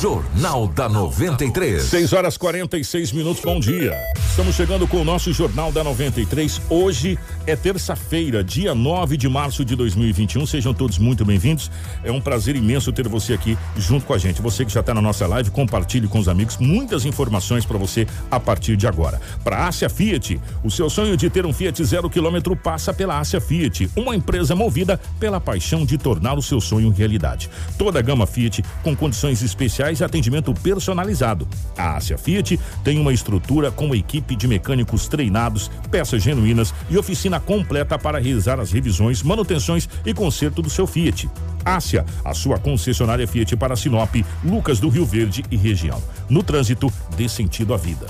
[0.00, 1.82] Jornal da 93.
[1.82, 3.94] 6 horas 46 minutos, bom dia.
[4.30, 6.62] Estamos chegando com o nosso Jornal da 93.
[6.70, 10.46] Hoje é terça-feira, dia 9 de março de 2021.
[10.46, 11.70] Sejam todos muito bem-vindos.
[12.02, 14.40] É um prazer imenso ter você aqui junto com a gente.
[14.40, 18.06] Você que já está na nossa live, compartilhe com os amigos muitas informações para você
[18.30, 19.20] a partir de agora.
[19.44, 23.40] Para Ásia Fiat, o seu sonho de ter um Fiat zero quilômetro passa pela Ásia
[23.40, 27.50] Fiat, uma empresa movida pela paixão de tornar o seu sonho realidade.
[27.76, 31.48] Toda a gama Fiat com condições especiais e atendimento personalizado.
[31.76, 37.40] A Ásia Fiat tem uma estrutura com equipe de mecânicos treinados, peças genuínas e oficina
[37.40, 41.28] completa para realizar as revisões, manutenções e conserto do seu Fiat.
[41.64, 46.00] Ásia, a sua concessionária Fiat para Sinop, Lucas do Rio Verde e região.
[46.28, 48.06] No trânsito, dê sentido à vida.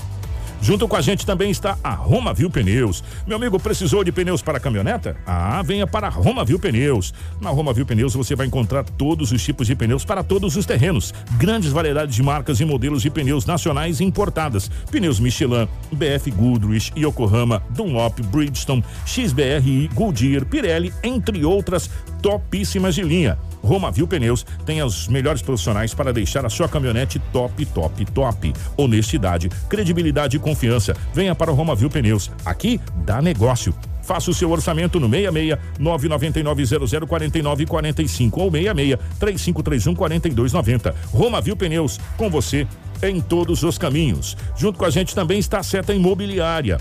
[0.61, 3.03] Junto com a gente também está a Roma Viu Pneus.
[3.25, 5.17] Meu amigo, precisou de pneus para caminhoneta?
[5.25, 7.13] Ah, venha para a Roma Viu Pneus.
[7.41, 10.65] Na Roma Viu Pneus você vai encontrar todos os tipos de pneus para todos os
[10.65, 11.15] terrenos.
[11.37, 14.69] Grandes variedades de marcas e modelos de pneus nacionais e importadas.
[14.91, 21.89] Pneus Michelin, BF Goodrich, Yokohama, Dunlop, Bridgestone, XBRI, Goodyear, Pirelli, entre outras
[22.21, 23.37] topíssimas de linha.
[23.61, 28.53] Roma Viu Pneus tem os melhores profissionais para deixar a sua caminhonete top, top, top.
[28.77, 30.95] Honestidade, credibilidade e confiança.
[31.13, 32.31] Venha para o Roma Viu Pneus.
[32.45, 33.73] Aqui dá negócio.
[34.01, 40.95] Faça o seu orçamento no 66 999 00 49 45 ou 66 3531 4290.
[41.11, 42.67] Roma Viu Pneus, com você
[43.03, 44.35] em todos os caminhos.
[44.57, 46.79] Junto com a gente também está a Seta Imobiliária.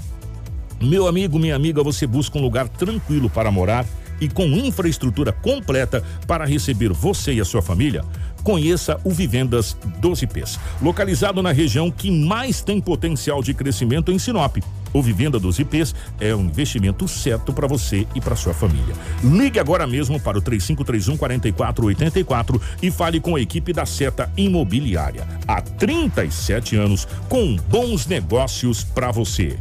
[0.80, 3.84] Meu amigo, minha amiga, você busca um lugar tranquilo para morar
[4.20, 8.04] e com infraestrutura completa para receber você e a sua família?
[8.42, 14.58] Conheça o Vivendas 12Ps, localizado na região que mais tem potencial de crescimento em Sinop.
[14.92, 18.94] O Vivenda dos IPs é um investimento certo para você e para sua família.
[19.22, 25.26] Ligue agora mesmo para o 3531 4484 e fale com a equipe da Seta Imobiliária.
[25.46, 29.56] Há 37 anos com bons negócios para você.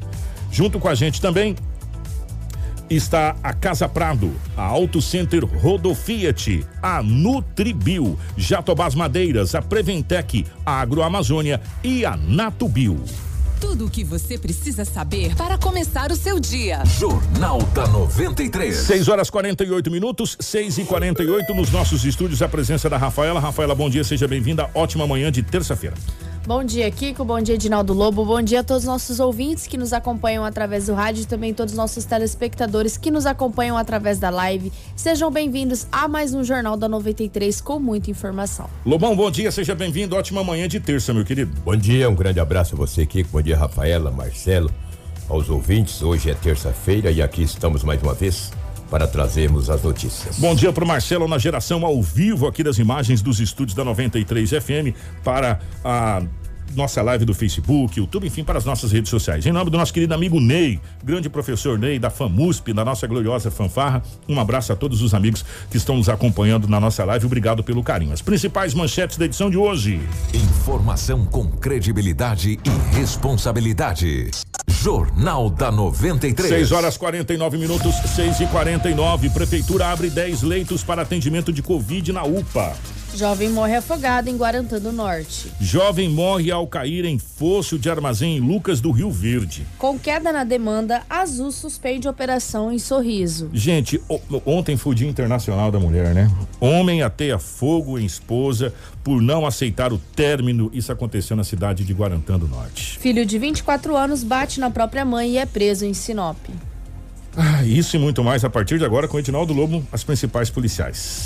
[0.52, 1.56] Junto com a gente também
[2.90, 10.82] está a Casa Prado, a Auto Center Rodofiat, a Nutribio, Jatobás Madeiras, a Preventec, a
[10.82, 13.04] Agroamazônia e a Natubio.
[13.60, 16.82] Tudo o que você precisa saber para começar o seu dia.
[16.86, 18.74] Jornal da 93.
[18.74, 22.42] 6 horas 48 minutos, 6 e 48 nos nossos estúdios.
[22.42, 23.38] A presença da Rafaela.
[23.38, 24.70] Rafaela, bom dia, seja bem-vinda.
[24.74, 25.96] Ótima manhã de terça-feira.
[26.46, 27.24] Bom dia, Kiko.
[27.24, 28.26] Bom dia, Edinaldo Lobo.
[28.26, 31.54] Bom dia a todos os nossos ouvintes que nos acompanham através do rádio e também
[31.54, 34.72] todos os nossos telespectadores que nos acompanham através da live.
[34.96, 38.70] Sejam bem-vindos a mais um Jornal da 93 com muita informação.
[38.86, 40.16] Lobão, bom dia, seja bem-vindo.
[40.16, 41.52] Ótima manhã de terça, meu querido.
[41.64, 43.30] Bom dia, um grande abraço a você, Kiko.
[43.32, 44.72] Bom dia, Rafaela, Marcelo,
[45.28, 46.02] aos ouvintes.
[46.02, 48.52] Hoje é terça-feira e aqui estamos mais uma vez
[48.90, 50.38] para trazermos as notícias.
[50.40, 53.84] Bom dia para o Marcelo na geração ao vivo aqui das imagens dos estúdios da
[53.84, 56.22] 93 FM para a
[56.76, 59.46] nossa live do Facebook, YouTube, enfim, para as nossas redes sociais.
[59.46, 63.50] Em nome do nosso querido amigo Ney, grande professor Ney da FAMUSP, da nossa gloriosa
[63.50, 67.26] fanfarra, um abraço a todos os amigos que estão nos acompanhando na nossa live.
[67.26, 68.14] Obrigado pelo carinho.
[68.14, 70.00] As principais manchetes da edição de hoje.
[70.34, 74.30] Informação com credibilidade e responsabilidade.
[74.82, 76.48] Jornal da 93.
[76.48, 82.14] 6 horas 49 minutos, 6 e 49 Prefeitura abre 10 leitos para atendimento de Covid
[82.14, 82.74] na UPA.
[83.16, 85.52] Jovem morre afogado em Guarantã do Norte.
[85.60, 89.66] Jovem morre ao cair em fosso de armazém em Lucas do Rio Verde.
[89.78, 93.50] Com queda na demanda, Azul suspende operação em Sorriso.
[93.54, 94.02] Gente,
[94.46, 96.32] ontem foi o Dia Internacional da Mulher, né?
[96.60, 98.74] Homem ateia fogo em esposa
[99.04, 100.70] por não aceitar o término.
[100.74, 103.00] Isso aconteceu na cidade de Guarantã do Norte.
[103.00, 106.38] Filho de 24 anos bate na própria mãe e é preso em Sinop.
[107.36, 110.50] Ah, isso e muito mais a partir de agora com o Edinaldo Lobo, as principais
[110.50, 111.26] policiais.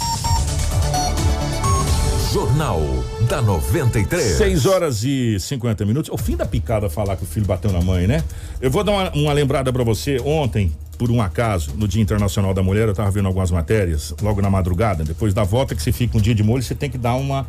[2.33, 2.81] Jornal
[3.29, 4.37] da 93.
[4.37, 6.09] 6 horas e 50 minutos.
[6.11, 8.23] O fim da picada falar que o filho bateu na mãe, né?
[8.59, 10.19] Eu vou dar uma, uma lembrada para você.
[10.19, 14.41] Ontem, por um acaso, no Dia Internacional da Mulher, eu tava vendo algumas matérias, logo
[14.41, 16.97] na madrugada, depois da volta que você fica um dia de molho, você tem que
[16.97, 17.47] dar uma.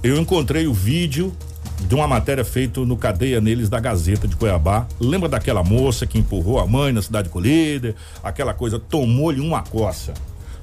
[0.00, 1.36] Eu encontrei o vídeo
[1.80, 4.86] de uma matéria feita no Cadeia Neles da Gazeta de Cuiabá.
[5.00, 7.96] Lembra daquela moça que empurrou a mãe na cidade com líder?
[8.22, 10.14] Aquela coisa, tomou-lhe uma coça,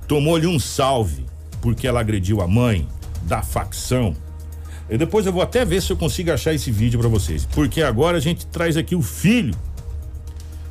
[0.07, 1.25] tomou-lhe um salve,
[1.61, 2.87] porque ela agrediu a mãe
[3.27, 4.15] da facção.
[4.89, 7.81] E depois eu vou até ver se eu consigo achar esse vídeo para vocês, porque
[7.81, 9.53] agora a gente traz aqui o filho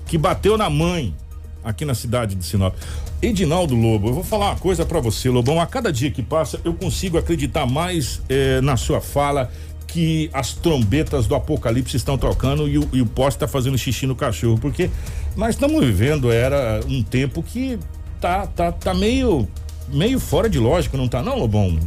[0.07, 1.15] que bateu na mãe
[1.63, 2.75] aqui na cidade de Sinop.
[3.21, 5.61] Edinaldo Lobo, eu vou falar uma coisa para você, Lobão.
[5.61, 9.51] A cada dia que passa, eu consigo acreditar mais eh, na sua fala
[9.87, 14.07] que as trombetas do apocalipse estão tocando e o, e o poste está fazendo xixi
[14.07, 14.91] no cachorro, porque
[15.37, 17.79] nós estamos vivendo era um tempo que
[18.21, 19.49] tá tá tá meio
[19.89, 21.79] meio fora de lógica, não tá não, Lobão?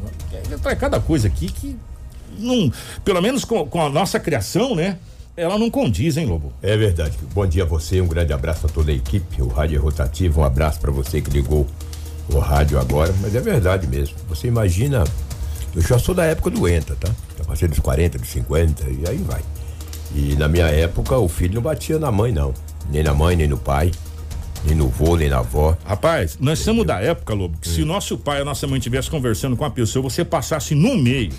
[0.61, 1.75] Tá cada coisa aqui que
[2.37, 2.71] não,
[3.03, 4.97] pelo menos com, com a nossa criação, né?
[5.39, 6.51] ela não condiz, hein, Lobo?
[6.61, 7.17] É verdade.
[7.33, 9.41] Bom dia a você, um grande abraço a toda a equipe.
[9.41, 11.65] O rádio é rotativo, um abraço para você que ligou
[12.29, 14.17] o rádio agora, mas é verdade mesmo.
[14.27, 15.05] Você imagina,
[15.73, 17.09] eu já sou da época do ENTA, tá?
[17.37, 19.41] Já passei dos 40, dos 50 e aí vai.
[20.13, 22.53] E na minha época o filho não batia na mãe, não.
[22.91, 23.91] Nem na mãe, nem no pai.
[24.65, 25.77] Nem no vô, nem na avó.
[25.85, 27.73] Rapaz, nós somos da época, Lobo, que hum.
[27.73, 30.75] se o nosso pai e a nossa mãe estivessem conversando com a pessoa, você passasse
[30.75, 31.33] no meio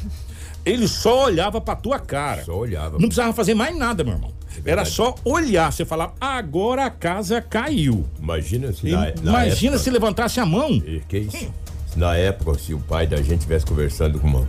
[0.65, 2.45] ele só olhava pra tua cara.
[2.45, 2.93] Só olhava.
[2.93, 4.33] Não precisava fazer mais nada, meu irmão.
[4.65, 5.73] É Era só olhar.
[5.73, 8.05] Você falava, agora a casa caiu.
[8.21, 8.91] Imagina se.
[8.91, 10.81] Na, na imagina época, se levantasse a mão.
[11.09, 11.45] Que isso?
[11.45, 11.51] Hum.
[11.97, 14.49] Na época, se o pai da gente estivesse conversando com uma,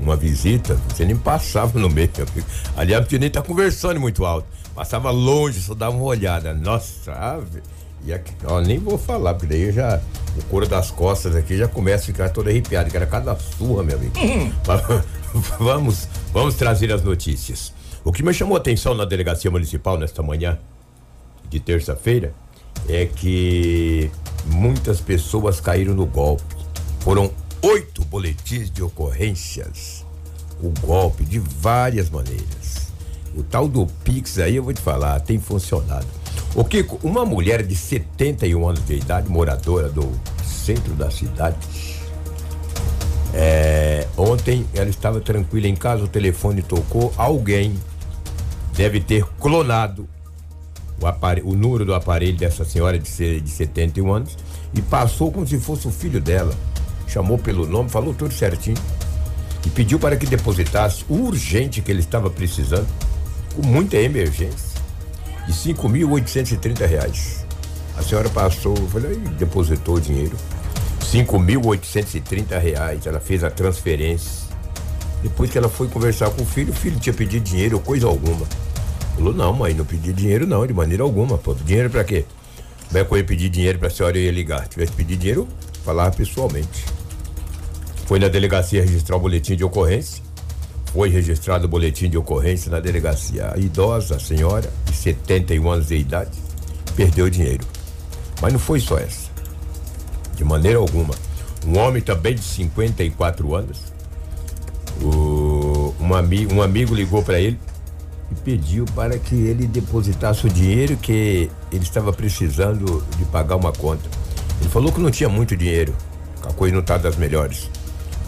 [0.00, 2.10] uma visita, você nem passava no meio.
[2.76, 4.46] Aliás, porque nem tá conversando muito alto.
[4.74, 6.54] Passava longe, só dava uma olhada.
[6.54, 7.60] Nossa, ave.
[8.04, 10.00] E aqui, ó, nem vou falar, porque daí já
[10.36, 13.82] o couro das costas aqui já começa a ficar todo arrepiado, que era cada surra,
[13.82, 14.18] meu amigo.
[14.18, 14.52] Hum.
[15.58, 17.72] vamos, vamos trazer as notícias.
[18.04, 20.58] O que me chamou a atenção na delegacia municipal nesta manhã
[21.50, 22.32] de terça-feira
[22.88, 24.10] é que
[24.46, 26.56] muitas pessoas caíram no golpe.
[27.00, 27.30] Foram
[27.62, 30.06] oito boletins de ocorrências.
[30.62, 32.88] O golpe de várias maneiras.
[33.34, 36.06] O tal do Pix aí eu vou te falar, tem funcionado.
[36.54, 40.10] O Kiko, uma mulher de 71 anos de idade, moradora do
[40.44, 41.56] centro da cidade,
[43.34, 47.74] é, ontem ela estava tranquila em casa, o telefone tocou, alguém
[48.74, 50.08] deve ter clonado
[51.00, 54.36] o, aparelho, o número do aparelho dessa senhora de, de 71 anos
[54.74, 56.54] e passou como se fosse o filho dela.
[57.06, 58.76] Chamou pelo nome, falou tudo certinho
[59.66, 62.86] e pediu para que depositasse urgente que ele estava precisando,
[63.54, 64.77] com muita emergência,
[65.48, 67.46] de 5.830 reais.
[67.96, 70.36] A senhora passou, falei, depositou o dinheiro.
[71.00, 73.06] 5.830 reais.
[73.06, 74.46] Ela fez a transferência.
[75.22, 78.06] Depois que ela foi conversar com o filho, o filho tinha pedido dinheiro ou coisa
[78.06, 78.46] alguma.
[79.16, 81.38] Falou, não, mãe, não pedi dinheiro não, de maneira alguma.
[81.38, 82.26] Pô, dinheiro para quê?
[82.86, 84.64] Como é que eu ia pedir dinheiro pra senhora eu ia ligar?
[84.64, 85.48] Se tivesse pedido dinheiro,
[85.82, 86.84] falava pessoalmente.
[88.06, 90.22] Foi na delegacia registrar o boletim de ocorrência.
[90.92, 93.52] Foi registrado o boletim de ocorrência na delegacia.
[93.54, 96.38] A idosa, a senhora, de 71 anos de idade,
[96.96, 97.64] perdeu o dinheiro.
[98.40, 99.28] Mas não foi só essa
[100.38, 101.14] de maneira alguma.
[101.66, 103.78] Um homem também de 54 anos,
[105.02, 107.58] o, um, ami, um amigo ligou para ele
[108.30, 113.72] e pediu para que ele depositasse o dinheiro que ele estava precisando de pagar uma
[113.72, 114.08] conta.
[114.60, 115.92] Ele falou que não tinha muito dinheiro,
[116.44, 117.68] a coisa não está das melhores,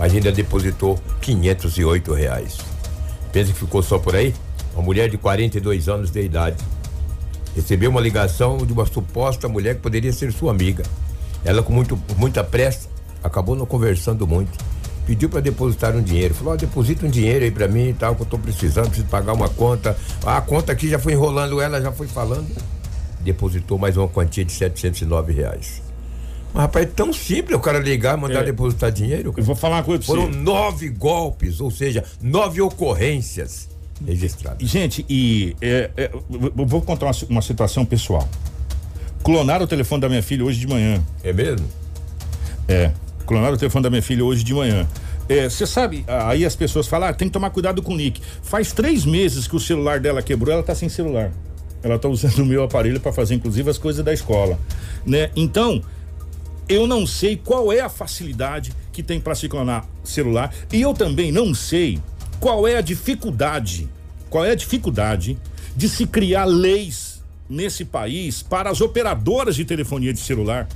[0.00, 2.56] mas ainda depositou 508 reais.
[3.30, 4.34] Pensa que ficou só por aí?
[4.72, 6.56] Uma mulher de 42 anos de idade
[7.54, 10.84] recebeu uma ligação de uma suposta mulher que poderia ser sua amiga.
[11.44, 12.88] Ela, com muito, muita pressa,
[13.22, 14.50] acabou não conversando muito.
[15.06, 16.32] Pediu para depositar um dinheiro.
[16.32, 19.08] Falou: oh, deposita um dinheiro aí para mim e tal, que eu tô precisando, preciso
[19.08, 19.94] pagar uma conta.
[20.24, 22.48] Ah, a conta aqui já foi enrolando ela, já foi falando.
[23.20, 25.89] Depositou mais uma quantia de 709 reais.
[26.52, 28.44] Mas, rapaz, é tão simples o cara ligar, mandar é.
[28.44, 29.32] depositar dinheiro.
[29.36, 30.38] Eu vou falar uma coisa pra Foram você.
[30.38, 33.68] nove golpes, ou seja, nove ocorrências
[34.04, 34.68] registradas.
[34.68, 38.28] Gente, e é, é, eu vou contar uma, uma situação pessoal.
[39.22, 41.02] Clonaram o telefone da minha filha hoje de manhã.
[41.22, 41.66] É mesmo?
[42.66, 42.92] É.
[43.26, 44.88] Clonaram o telefone da minha filha hoje de manhã.
[45.48, 48.20] Você é, sabe, aí as pessoas falam, ah, tem que tomar cuidado com o Nick.
[48.42, 51.30] Faz três meses que o celular dela quebrou, ela tá sem celular.
[51.84, 54.58] Ela tá usando o meu aparelho para fazer, inclusive, as coisas da escola.
[55.06, 55.30] Né?
[55.36, 55.80] Então,
[56.70, 60.54] eu não sei qual é a facilidade que tem para se clonar celular.
[60.72, 61.98] E eu também não sei
[62.38, 63.88] qual é a dificuldade,
[64.30, 65.36] qual é a dificuldade
[65.76, 70.68] de se criar leis nesse país para as operadoras de telefonia de celular,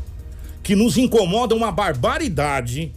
[0.65, 2.93] que nos incomodam uma barbaridade.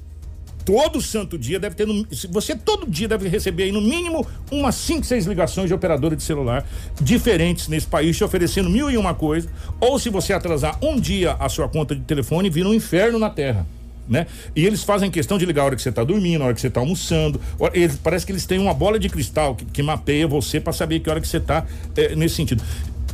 [0.67, 1.87] Todo santo dia deve ter.
[2.29, 6.21] Você todo dia deve receber aí no mínimo umas 5, 6 ligações de operadora de
[6.21, 6.67] celular
[6.99, 9.47] diferentes nesse país, te oferecendo mil e uma coisa.
[9.79, 13.29] Ou se você atrasar um dia a sua conta de telefone, vira um inferno na
[13.29, 13.65] terra.
[14.09, 14.27] né?
[14.53, 16.59] E eles fazem questão de ligar a hora que você está dormindo, a hora que
[16.59, 17.39] você está almoçando.
[17.73, 20.99] Eles, parece que eles têm uma bola de cristal que, que mapeia você para saber
[20.99, 22.61] que hora que você está é, nesse sentido.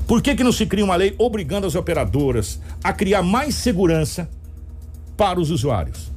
[0.07, 4.27] Por que, que não se cria uma lei obrigando as operadoras a criar mais segurança
[5.15, 6.12] para os usuários?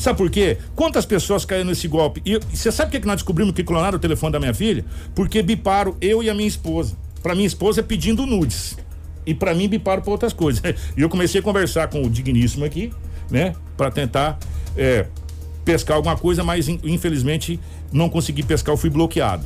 [0.00, 0.56] Sabe por quê?
[0.74, 2.22] Quantas pessoas caíram nesse golpe?
[2.24, 4.82] E você sabe o que, que nós descobrimos que clonaram o telefone da minha filha?
[5.14, 6.96] Porque biparam eu e a minha esposa.
[7.22, 8.78] Para minha esposa pedindo nudes.
[9.26, 10.62] E para mim biparam para outras coisas.
[10.96, 12.90] E eu comecei a conversar com o digníssimo aqui,
[13.30, 13.54] né?
[13.76, 14.38] Para tentar
[14.74, 15.04] é,
[15.66, 17.60] pescar alguma coisa, mas infelizmente
[17.92, 19.44] não consegui pescar, eu fui bloqueado.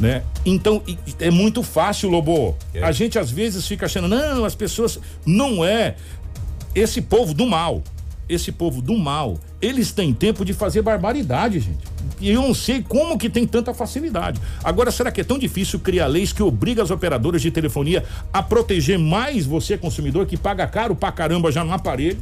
[0.00, 0.24] Né?
[0.44, 0.82] Então
[1.20, 2.58] é muito fácil, Lobo.
[2.74, 2.82] É.
[2.82, 4.98] A gente às vezes fica achando, não, as pessoas.
[5.24, 5.94] Não é.
[6.74, 7.80] Esse povo do mal,
[8.28, 11.94] esse povo do mal, eles têm tempo de fazer barbaridade, gente.
[12.20, 14.40] E eu não sei como que tem tanta facilidade.
[14.62, 18.42] Agora, será que é tão difícil criar leis que obriga as operadoras de telefonia a
[18.42, 22.18] proteger mais você, consumidor, que paga caro pra caramba já no aparelho,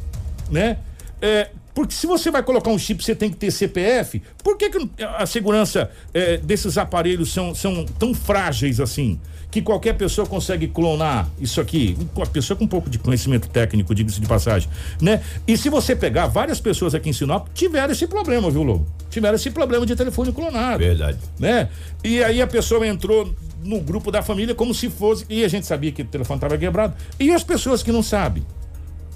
[0.50, 0.78] né?
[1.20, 4.22] É, porque se você vai colocar um chip, você tem que ter CPF.
[4.42, 9.18] Por que, que a segurança é, desses aparelhos são, são tão frágeis assim?
[9.52, 13.94] que qualquer pessoa consegue clonar isso aqui, uma pessoa com um pouco de conhecimento técnico,
[13.94, 14.66] diga-se de passagem,
[14.98, 15.22] né?
[15.46, 18.86] E se você pegar várias pessoas aqui em Sinop tiveram esse problema, viu, Lobo?
[19.10, 20.78] Tiveram esse problema de telefone clonado.
[20.78, 21.18] Verdade.
[21.38, 21.68] Né?
[22.02, 23.30] E aí a pessoa entrou
[23.62, 26.56] no grupo da família como se fosse, e a gente sabia que o telefone estava
[26.56, 26.94] quebrado.
[27.20, 28.42] E as pessoas que não sabem?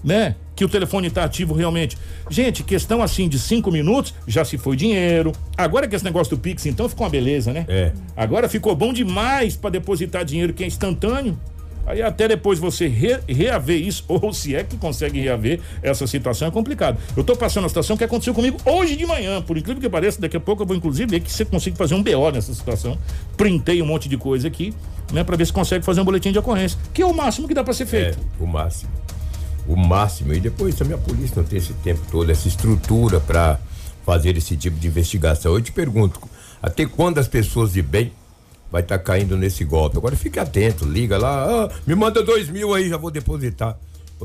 [0.06, 0.36] Né?
[0.54, 1.98] Que o telefone está ativo realmente.
[2.30, 5.32] Gente, questão assim de cinco minutos, já se foi dinheiro.
[5.58, 7.66] Agora que esse negócio do Pix, então, ficou uma beleza, né?
[7.68, 7.92] É.
[8.16, 11.36] Agora ficou bom demais para depositar dinheiro que é instantâneo.
[11.84, 16.48] Aí até depois você re, reaver isso, ou se é que consegue reaver essa situação,
[16.48, 16.98] é complicado.
[17.16, 20.20] Eu tô passando a situação que aconteceu comigo hoje de manhã, por incrível que pareça,
[20.20, 22.98] daqui a pouco eu vou inclusive ver que você consiga fazer um BO nessa situação.
[23.36, 24.72] Printei um monte de coisa aqui,
[25.12, 27.54] né, para ver se consegue fazer um boletim de ocorrência, que é o máximo que
[27.54, 28.18] dá para ser feito.
[28.18, 29.05] É, o máximo
[29.68, 30.32] o máximo.
[30.32, 33.58] E depois também a polícia não tem esse tempo todo, essa estrutura para
[34.04, 35.54] fazer esse tipo de investigação.
[35.54, 36.20] Eu te pergunto,
[36.62, 38.12] até quando as pessoas de bem
[38.70, 39.96] vai estar tá caindo nesse golpe?
[39.96, 43.78] Agora fique atento, liga lá, ah, me manda dois mil aí, já vou depositar.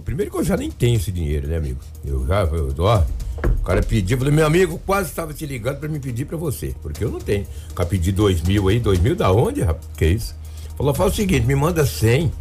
[0.03, 1.79] primeiro que eu já nem tenho esse dinheiro, né, amigo?
[2.05, 3.03] Eu já, eu, ó,
[3.47, 6.75] o cara pediu, falei, meu amigo quase estava te ligando para me pedir para você,
[6.81, 7.45] porque eu não tenho.
[7.71, 9.85] O cara pediu dois mil aí, dois mil da onde, rapaz?
[9.97, 10.35] Que isso?
[10.77, 12.31] Falou, fala o seguinte, me manda cem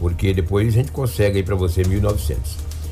[0.00, 2.38] porque depois a gente consegue aí para você 1.900.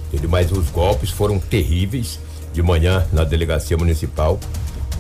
[0.09, 0.31] Entendeu?
[0.31, 2.21] Mas os golpes foram terríveis.
[2.53, 4.41] De manhã na delegacia municipal,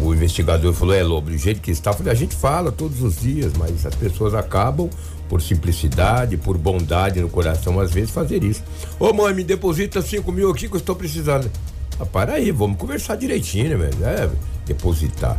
[0.00, 3.20] o investigador falou: é Lobo, do jeito que está, falei, a gente fala todos os
[3.20, 4.88] dias, mas as pessoas acabam
[5.28, 8.62] por simplicidade, por bondade no coração, às vezes fazer isso.
[9.00, 11.50] Ô mãe, me deposita 5 mil aqui que eu estou precisando.
[11.98, 14.04] Ah, para aí, vamos conversar direitinho, né, velho?
[14.04, 14.30] É,
[14.66, 15.38] depositar.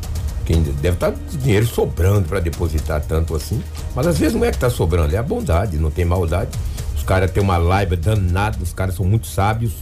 [0.49, 3.61] Quem deve estar tá dinheiro sobrando para depositar tanto assim.
[3.95, 6.49] Mas às vezes não é que está sobrando, é a bondade, não tem maldade.
[6.97, 9.73] Os caras têm uma live danada, os caras são muito sábios,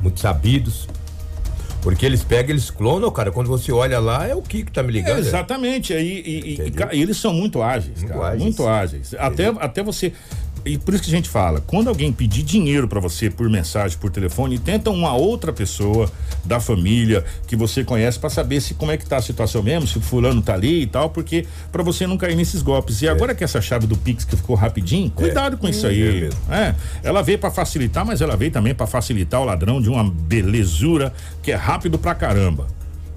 [0.00, 0.88] muito sabidos.
[1.82, 3.30] Porque eles pegam, eles clonam, cara.
[3.30, 5.18] Quando você olha lá, é o que que tá me ligando.
[5.18, 5.92] É, exatamente.
[5.92, 8.28] E, e, e, e, eles são muito ágeis, muito cara.
[8.28, 8.42] Ágeis.
[8.42, 9.14] Muito ágeis.
[9.18, 10.14] Até, até você
[10.66, 13.96] e por isso que a gente fala, quando alguém pedir dinheiro para você por mensagem,
[13.98, 16.10] por telefone, tenta uma outra pessoa
[16.44, 19.86] da família que você conhece para saber se como é que tá a situação mesmo,
[19.86, 23.00] se o fulano tá ali e tal, porque para você não cair nesses golpes.
[23.00, 23.10] E é.
[23.10, 25.58] agora que essa chave do Pix que ficou rapidinho, cuidado é.
[25.58, 26.28] com isso aí.
[26.50, 26.74] É, é.
[27.04, 31.12] ela veio para facilitar, mas ela veio também para facilitar o ladrão de uma belezura
[31.42, 32.66] que é rápido pra caramba.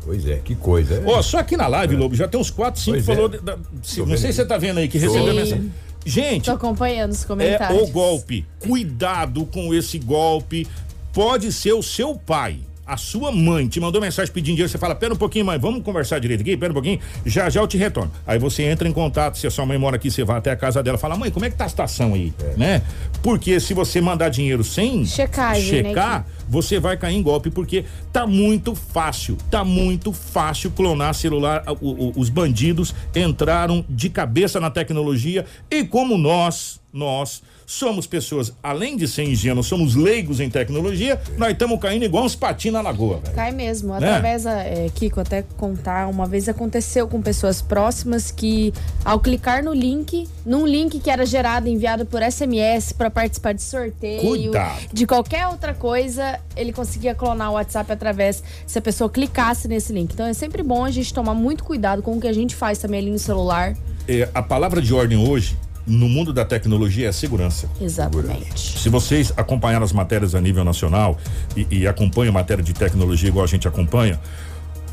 [0.05, 1.03] Pois é, que coisa.
[1.05, 1.97] Ó, oh, só aqui na live, é.
[1.97, 3.31] Lobo, já tem uns 4, 5 falou.
[3.33, 3.37] É.
[3.37, 5.71] Da, se, não sei se você tá vendo aí que recebeu a mensagem.
[6.05, 6.45] Gente.
[6.45, 7.79] Tô acompanhando os comentários.
[7.79, 8.45] É o golpe.
[8.59, 10.67] Cuidado com esse golpe.
[11.13, 14.95] Pode ser o seu pai a sua mãe te mandou mensagem pedindo dinheiro, você fala,
[14.95, 17.77] pera um pouquinho, mãe, vamos conversar direito aqui, pera um pouquinho, já já eu te
[17.77, 18.11] retorno.
[18.25, 20.55] Aí você entra em contato, se a sua mãe mora aqui, você vai até a
[20.55, 22.57] casa dela, fala, mãe, como é que tá a situação aí, é.
[22.57, 22.81] né?
[23.21, 26.25] Porque se você mandar dinheiro sem Checagem, né, checar, né?
[26.49, 32.07] Você vai cair em golpe, porque tá muito fácil, tá muito fácil clonar celular, o,
[32.07, 38.97] o, os bandidos entraram de cabeça na tecnologia e como nós, nós somos pessoas, além
[38.97, 43.19] de ser ingênuos, somos leigos em tecnologia, nós estamos caindo igual uns patins na lagoa.
[43.23, 43.35] Véio.
[43.35, 43.89] Cai mesmo.
[43.89, 44.07] Né?
[44.07, 44.89] Através, é?
[44.95, 48.73] Kiko, até contar, uma vez aconteceu com pessoas próximas que,
[49.05, 53.61] ao clicar no link, num link que era gerado, enviado por SMS para participar de
[53.61, 54.87] sorteio, Cuidado.
[54.91, 59.93] de qualquer outra coisa, ele conseguia clonar o WhatsApp através se a pessoa clicasse nesse
[59.93, 60.13] link.
[60.13, 62.77] Então é sempre bom a gente tomar muito cuidado com o que a gente faz
[62.77, 63.75] também ali no celular.
[64.07, 67.69] É, a palavra de ordem hoje no mundo da tecnologia é segurança.
[67.81, 68.79] Exatamente.
[68.79, 71.17] Se vocês acompanharam as matérias a nível nacional
[71.55, 74.19] e, e acompanham matéria de tecnologia igual a gente acompanha,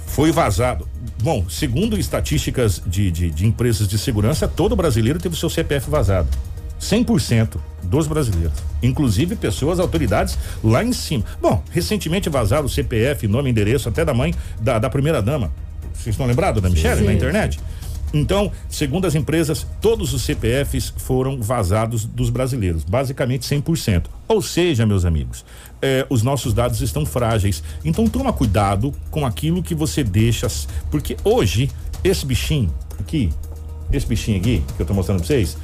[0.06, 0.88] foi vazado.
[1.22, 5.90] Bom, segundo estatísticas de, de, de, empresas de segurança, todo brasileiro teve o seu CPF
[5.90, 6.28] vazado.
[6.80, 11.24] 100% dos brasileiros, inclusive pessoas, autoridades lá em cima.
[11.40, 15.52] Bom, recentemente vazaram o CPF, nome, endereço até da mãe da, da primeira dama.
[15.94, 17.58] Vocês estão lembrados da Michelle na internet?
[18.12, 24.04] Então, segundo as empresas, todos os CPFs foram vazados dos brasileiros, basicamente 100%.
[24.28, 25.44] Ou seja, meus amigos,
[25.82, 27.62] eh, os nossos dados estão frágeis.
[27.84, 30.46] Então, toma cuidado com aquilo que você deixa,
[30.90, 31.70] porque hoje
[32.04, 33.32] esse bichinho aqui,
[33.92, 35.56] esse bichinho aqui que eu tô mostrando pra vocês,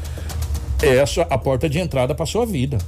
[0.83, 2.79] é essa a porta de entrada para sua vida.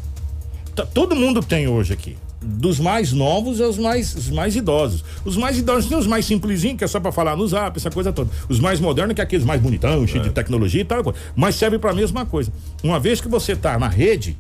[0.74, 2.16] Tá- todo mundo tem hoje aqui.
[2.42, 5.02] Dos mais novos aos mais, os mais idosos.
[5.24, 7.90] Os mais idosos tem os mais simplesinhos, que é só pra falar no zap, essa
[7.90, 8.30] coisa toda.
[8.48, 11.02] Os mais modernos, que é aqueles mais bonitão, cheio de tecnologia e tal.
[11.34, 12.52] Mas serve pra mesma coisa.
[12.82, 14.36] Uma vez que você tá na rede,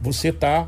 [0.00, 0.66] você tá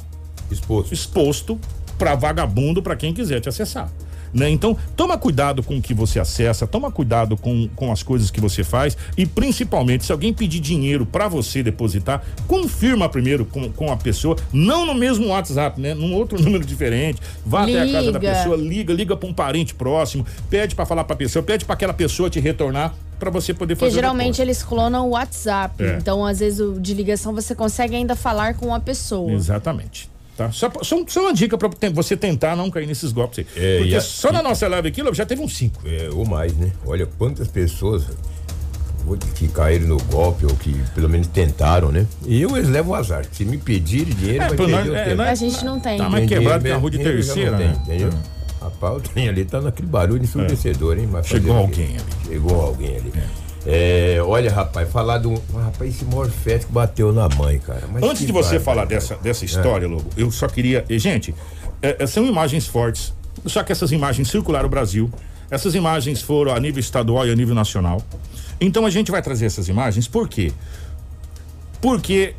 [0.51, 0.93] Exposto.
[0.93, 1.61] exposto
[1.97, 3.93] para vagabundo, para quem quiser te acessar.
[4.33, 4.49] Né?
[4.49, 8.41] Então, toma cuidado com o que você acessa, toma cuidado com, com as coisas que
[8.41, 13.93] você faz e principalmente se alguém pedir dinheiro para você depositar, confirma primeiro com, com
[13.93, 15.95] a pessoa, não no mesmo WhatsApp, né?
[15.95, 17.21] Num outro número diferente.
[17.45, 18.33] Vá até a casa da Liga.
[18.33, 21.93] pessoa, liga, liga para um parente próximo, pede para falar para pessoa, pede para aquela
[21.93, 25.85] pessoa te retornar para você poder fazer Porque geralmente eles clonam o WhatsApp.
[25.85, 25.99] É.
[25.99, 29.31] Então, às vezes, de ligação você consegue ainda falar com a pessoa.
[29.31, 30.09] Exatamente.
[30.37, 30.51] Tá?
[30.53, 33.47] Só, só, só uma dica para você tentar não cair nesses golpes aí.
[33.57, 35.81] É, Porque a- só na nossa live aqui, já teve uns cinco.
[35.87, 36.71] É, ou mais, né?
[36.87, 38.05] Olha quantas pessoas
[39.35, 42.07] que caíram no golpe ou que pelo menos tentaram, né?
[42.27, 43.25] E eu eles levam o azar.
[43.33, 45.23] Se me pedirem dinheiro, É, vai perder nós- o é, tempo.
[45.23, 45.99] A gente não tem.
[45.99, 47.77] Tá mais quebrado que a rua de terceira, né?
[47.87, 48.19] tem, entendeu?
[48.61, 51.09] Rapaz, o trem ali tá naquele barulho ensurdecedor, hein?
[51.11, 52.05] Mas Chegou alguém ali.
[52.29, 53.13] Chegou alguém ali.
[53.17, 53.50] É,
[54.27, 55.35] olha, rapaz, falar do.
[55.53, 57.83] Rapaz, esse morfético bateu na mãe, cara.
[57.93, 59.01] Mas Antes de você falar cara.
[59.01, 60.85] dessa, dessa história, Lobo, eu só queria.
[60.89, 61.35] Gente,
[61.83, 63.13] é, é, são imagens fortes.
[63.47, 65.11] Só que essas imagens circularam o Brasil.
[65.51, 68.03] Essas imagens foram a nível estadual e a nível nacional.
[68.61, 70.53] Então a gente vai trazer essas imagens, por quê?
[70.53, 70.53] Porque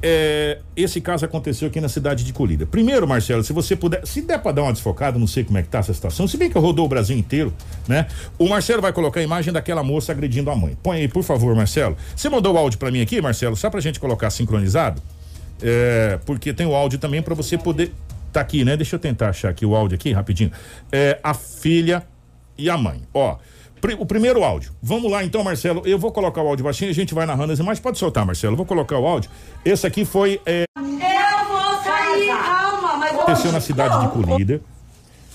[0.03, 2.67] é, esse caso aconteceu aqui na cidade de Colíder.
[2.67, 5.63] Primeiro, Marcelo, se você puder, se der pra dar uma desfocada, não sei como é
[5.63, 7.51] que tá essa situação, se bem que rodou o Brasil inteiro,
[7.87, 8.07] né?
[8.37, 10.77] O Marcelo vai colocar a imagem daquela moça agredindo a mãe.
[10.83, 11.97] Põe aí, por favor, Marcelo.
[12.15, 15.01] Você mandou o áudio pra mim aqui, Marcelo, só pra gente colocar sincronizado?
[15.61, 17.91] É, porque tem o áudio também pra você poder.
[18.31, 18.77] Tá aqui, né?
[18.77, 20.51] Deixa eu tentar achar aqui o áudio aqui, rapidinho.
[20.91, 22.03] É, a filha
[22.57, 23.01] e a mãe.
[23.13, 23.37] Ó.
[23.99, 24.71] O primeiro áudio.
[24.81, 25.81] Vamos lá então, Marcelo.
[25.85, 27.79] Eu vou colocar o áudio baixinho e a gente vai narrando as imagens.
[27.79, 28.53] Pode soltar, Marcelo.
[28.53, 29.29] Eu vou colocar o áudio.
[29.65, 30.39] Esse aqui foi.
[30.45, 34.61] É, Eu vou sair, calma, mas aconteceu na cidade de Colíder.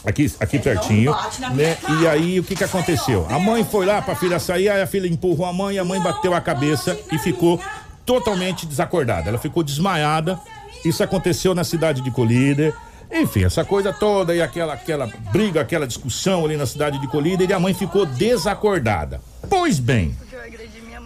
[0.05, 1.79] Aqui, aqui pertinho, na minha né?
[2.01, 3.27] E aí o que que aconteceu?
[3.29, 6.01] A mãe foi lá pra filha sair, aí a filha empurrou a mãe, a mãe
[6.01, 7.61] bateu a cabeça e ficou
[8.05, 9.29] totalmente desacordada.
[9.29, 10.39] Ela ficou desmaiada.
[10.85, 12.73] Isso aconteceu na cidade de Colíder.
[13.11, 17.49] Enfim, essa coisa toda e aquela aquela briga, aquela discussão ali na cidade de Colíder
[17.49, 19.21] e a mãe ficou desacordada.
[19.49, 20.17] Pois bem,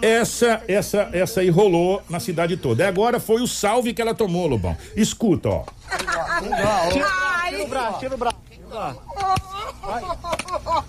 [0.02, 2.82] essa, essa, essa aí rolou na cidade toda.
[2.82, 4.76] E agora foi o salve que ela tomou, Lobão.
[4.96, 5.64] Escuta, ó.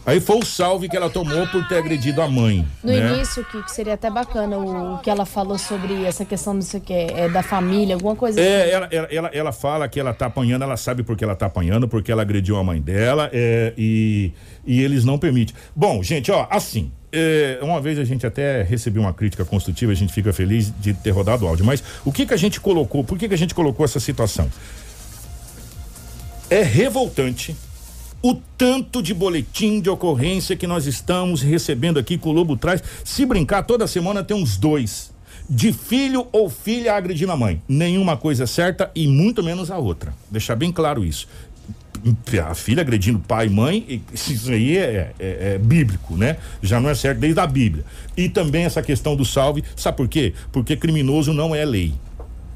[0.05, 2.67] Aí foi o salve que ela tomou por ter agredido a mãe.
[2.83, 3.13] No né?
[3.13, 6.65] início, que, que seria até bacana o, o que ela falou sobre essa questão do
[6.81, 8.49] que é, da família, alguma coisa assim.
[8.49, 11.45] É, ela, ela, ela, ela fala que ela tá apanhando, ela sabe porque ela tá
[11.45, 14.31] apanhando, porque ela agrediu a mãe dela é, e,
[14.65, 15.55] e eles não permitem.
[15.75, 16.91] Bom, gente, ó, assim.
[17.11, 20.93] é, uma vez a gente até recebeu uma crítica construtiva, a gente fica feliz de
[20.93, 23.37] ter rodado o áudio, mas o que que a gente colocou, por que que a
[23.37, 24.49] gente colocou essa situação?
[26.49, 27.55] É revoltante
[28.21, 32.83] o tanto de boletim de ocorrência que nós estamos recebendo aqui que o Lobo traz.
[33.03, 35.11] Se brincar, toda semana tem uns dois.
[35.49, 37.61] De filho ou filha agredindo a mãe.
[37.67, 40.13] Nenhuma coisa é certa e muito menos a outra.
[40.29, 41.27] Deixar bem claro isso.
[42.47, 46.37] A filha agredindo pai e mãe, isso aí é, é- é bíblico, né?
[46.61, 47.85] Já não é certo desde a Bíblia.
[48.17, 50.33] E também essa questão do salve, sabe por quê?
[50.51, 51.93] Porque criminoso não é lei.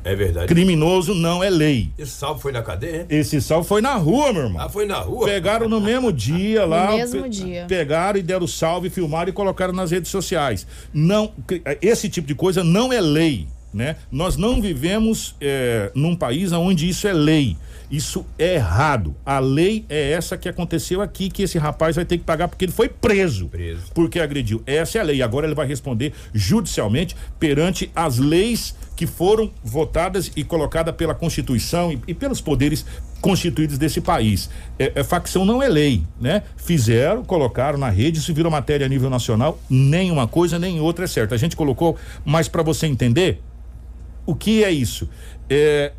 [0.05, 0.47] É verdade.
[0.47, 1.89] Criminoso não é lei.
[1.97, 2.97] Esse salve foi na cadeia?
[3.01, 3.05] hein?
[3.09, 4.61] Esse salve foi na rua, meu irmão.
[4.61, 5.25] Ah, foi na rua?
[5.25, 6.95] Pegaram no mesmo dia lá.
[6.95, 7.65] mesmo pe- dia.
[7.67, 10.65] Pegaram e deram salve, filmaram e colocaram nas redes sociais.
[10.93, 11.33] Não,
[11.81, 13.95] esse tipo de coisa não é lei, né?
[14.11, 17.57] Nós não vivemos é, num país onde isso é lei.
[17.91, 19.15] Isso é errado.
[19.23, 22.65] A lei é essa que aconteceu aqui, que esse rapaz vai ter que pagar porque
[22.65, 23.47] ele foi preso.
[23.47, 23.91] Preso.
[23.93, 24.61] Porque agrediu.
[24.65, 25.21] Essa é a lei.
[25.21, 31.91] Agora ele vai responder judicialmente perante as leis que foram votadas e colocadas pela Constituição
[31.91, 32.85] e, e pelos poderes
[33.21, 34.49] constituídos desse país.
[34.79, 36.43] É, é, facção não é lei, né?
[36.55, 39.59] Fizeram, colocaram na rede, isso virou matéria a nível nacional.
[39.69, 41.35] Nem uma coisa nem outra é certa.
[41.35, 43.41] A gente colocou, mas para você entender,
[44.25, 45.09] o que é isso?
[45.49, 45.91] É,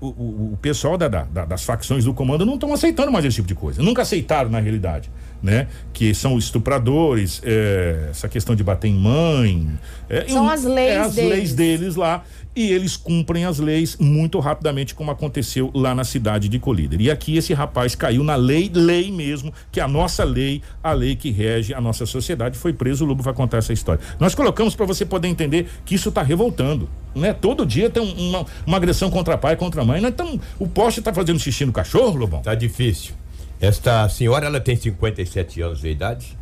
[0.00, 3.36] o, o, o pessoal da- da- das facções do comando não estão aceitando mais esse
[3.36, 3.82] tipo de coisa.
[3.82, 5.10] Nunca aceitaram, na realidade.
[5.42, 5.66] Né?
[5.92, 9.68] Que são estupradores, é, essa questão de bater em mãe.
[10.08, 11.30] é, São e- as leis é, as deles.
[11.30, 12.22] leis deles lá.
[12.54, 17.00] E eles cumprem as leis muito rapidamente, como aconteceu lá na cidade de Colíder.
[17.00, 20.92] E aqui esse rapaz caiu na lei, lei mesmo, que é a nossa lei, a
[20.92, 22.58] lei que rege a nossa sociedade.
[22.58, 24.02] Foi preso, o Lobo vai contar essa história.
[24.20, 26.90] Nós colocamos para você poder entender que isso está revoltando.
[27.16, 27.32] Né?
[27.32, 30.00] Todo dia tem um- uma, uma agressão contra pai, contra mãe.
[30.02, 32.42] Nós tamo, o poste está fazendo xixi no cachorro, Lobão?
[32.42, 33.14] Tá difícil.
[33.62, 36.36] Esta senhora, ela tem 57 anos de idade.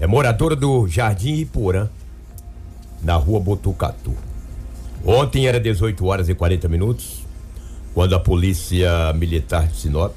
[0.00, 1.88] É moradora do Jardim Iporã,
[3.00, 4.12] na rua Botucatu.
[5.06, 7.24] Ontem era 18 horas e 40 minutos,
[7.94, 10.12] quando a polícia militar de Sinop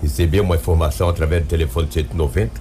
[0.00, 2.60] recebeu uma informação através do telefone 190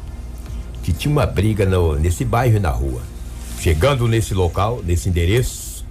[0.82, 3.04] que tinha uma briga no- nesse bairro e na rua.
[3.60, 5.86] Chegando nesse local, nesse endereço,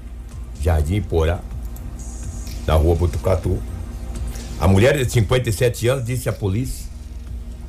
[0.60, 1.38] Jardim Iporá,
[2.66, 3.56] na rua Botucatu,
[4.60, 6.84] a mulher de 57 anos disse à polícia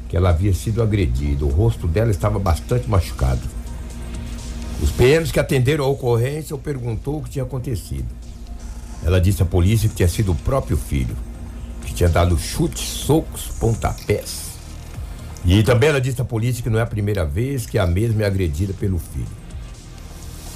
[0.10, 1.46] que ela havia sido agredida.
[1.46, 3.42] O rosto dela estava bastante machucado.
[4.82, 8.08] Os PMs que atenderam a ocorrência perguntou o que tinha acontecido.
[9.06, 11.16] Ela disse à polícia que tinha sido o próprio filho,
[11.86, 14.52] que tinha dado chutes, socos, pontapés.
[15.46, 18.24] E também ela disse à polícia que não é a primeira vez que a mesma
[18.24, 19.42] é agredida pelo filho.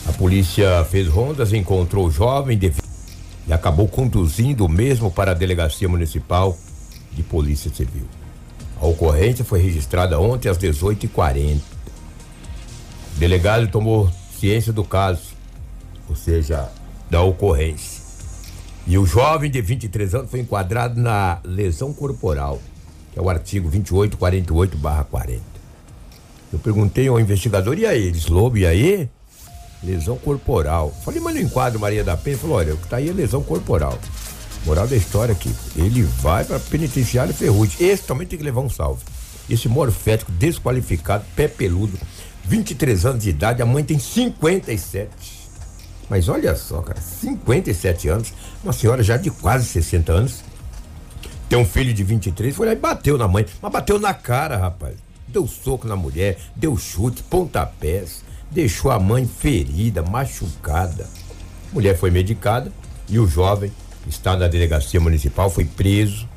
[0.05, 2.83] A polícia fez rondas, encontrou o jovem devido
[3.47, 6.57] e acabou conduzindo o mesmo para a delegacia municipal
[7.11, 8.05] de polícia civil.
[8.81, 11.59] A ocorrência foi registrada ontem às 18h40.
[13.15, 15.33] O delegado tomou ciência do caso,
[16.09, 16.69] ou seja,
[17.09, 18.03] da ocorrência.
[18.87, 22.61] E o jovem de 23 anos foi enquadrado na lesão corporal,
[23.13, 25.39] que é o artigo 2848-40.
[26.53, 29.09] Eu perguntei ao investigador, e aí, eles Lobo, e aí?
[29.85, 30.93] Lesão corporal.
[31.03, 33.43] Falei, mas no enquadro Maria da Penha, falou, olha, o que tá aí é lesão
[33.43, 33.97] corporal.
[34.65, 37.87] Moral da história aqui, ele vai pra penitenciária Ferrugem.
[37.87, 39.03] Esse também tem que levar um salve.
[39.47, 41.99] Esse morfético desqualificado, pé peludo,
[42.45, 45.09] 23 anos de idade, a mãe tem 57.
[46.09, 50.43] Mas olha só, cara, 57 anos, uma senhora já de quase 60 anos,
[51.47, 54.57] tem um filho de 23, foi lá e bateu na mãe, mas bateu na cara,
[54.57, 54.95] rapaz.
[55.27, 61.07] Deu soco na mulher, deu chute, pontapés, deixou a mãe ferida, machucada.
[61.71, 62.71] A mulher foi medicada
[63.09, 63.71] e o jovem
[64.07, 66.27] está na delegacia municipal, foi preso,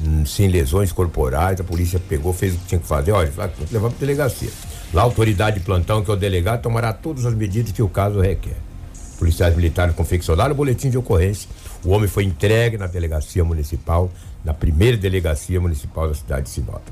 [0.00, 1.60] hum, sem lesões corporais.
[1.60, 3.12] A polícia pegou, fez o que tinha que fazer.
[3.12, 3.32] Olha,
[3.70, 4.50] levar para delegacia.
[4.92, 7.88] Lá, a autoridade de plantão, que é o delegado, tomará todas as medidas que o
[7.88, 8.56] caso requer.
[9.18, 11.48] Policiais militares confeccionaram o boletim de ocorrência.
[11.84, 14.10] O homem foi entregue na delegacia municipal,
[14.44, 16.82] na primeira delegacia municipal da cidade de Sinop.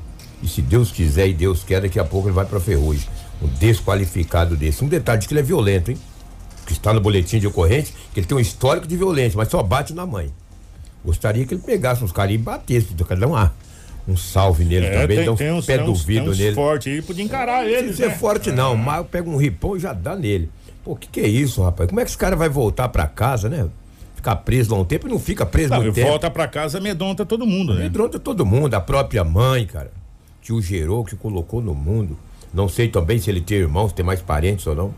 [0.41, 3.07] E se Deus quiser e Deus quer, daqui a pouco ele vai para Ferrugem.
[3.43, 4.83] Um desqualificado desse.
[4.83, 5.97] Um detalhe de que ele é violento, hein?
[6.65, 9.61] Que está no boletim de ocorrência, que ele tem um histórico de violência, mas só
[9.61, 10.31] bate na mãe.
[11.03, 13.51] Gostaria que ele pegasse uns caras e batesse, cada um, ah,
[14.07, 16.55] um salve nele É, também, tem, dá uns tem uns, pé do vidro uns nele.
[16.55, 17.81] forte aí, podia encarar Não eles.
[17.87, 18.13] precisa né?
[18.13, 20.49] ser forte não, mas pega um ripão e já dá nele.
[20.83, 21.89] Pô, que que é isso, rapaz?
[21.89, 23.67] Como é que esse cara vai voltar pra casa, né?
[24.15, 26.07] Ficar preso lá um tempo e não fica preso Não, muito tempo.
[26.07, 27.81] volta pra casa, amedronta todo mundo, né?
[27.81, 29.91] Amedronta todo mundo, a própria mãe, cara,
[30.41, 32.17] que o gerou, que o colocou no mundo.
[32.53, 34.93] Não sei também se ele tem irmãos, tem mais parentes ou não.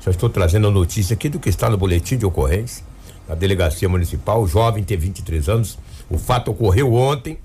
[0.00, 2.84] Só estou trazendo a notícia aqui do que está no boletim de ocorrência
[3.26, 4.42] da delegacia municipal.
[4.42, 5.78] O jovem tem 23 anos.
[6.10, 7.38] O fato ocorreu ontem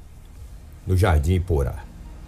[0.85, 1.83] no Jardim Iporá.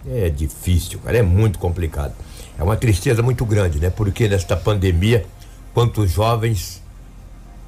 [0.08, 2.14] É difícil, cara, é muito complicado.
[2.58, 3.90] É uma tristeza muito grande, né?
[3.90, 5.24] Porque nesta pandemia,
[5.72, 6.82] quantos jovens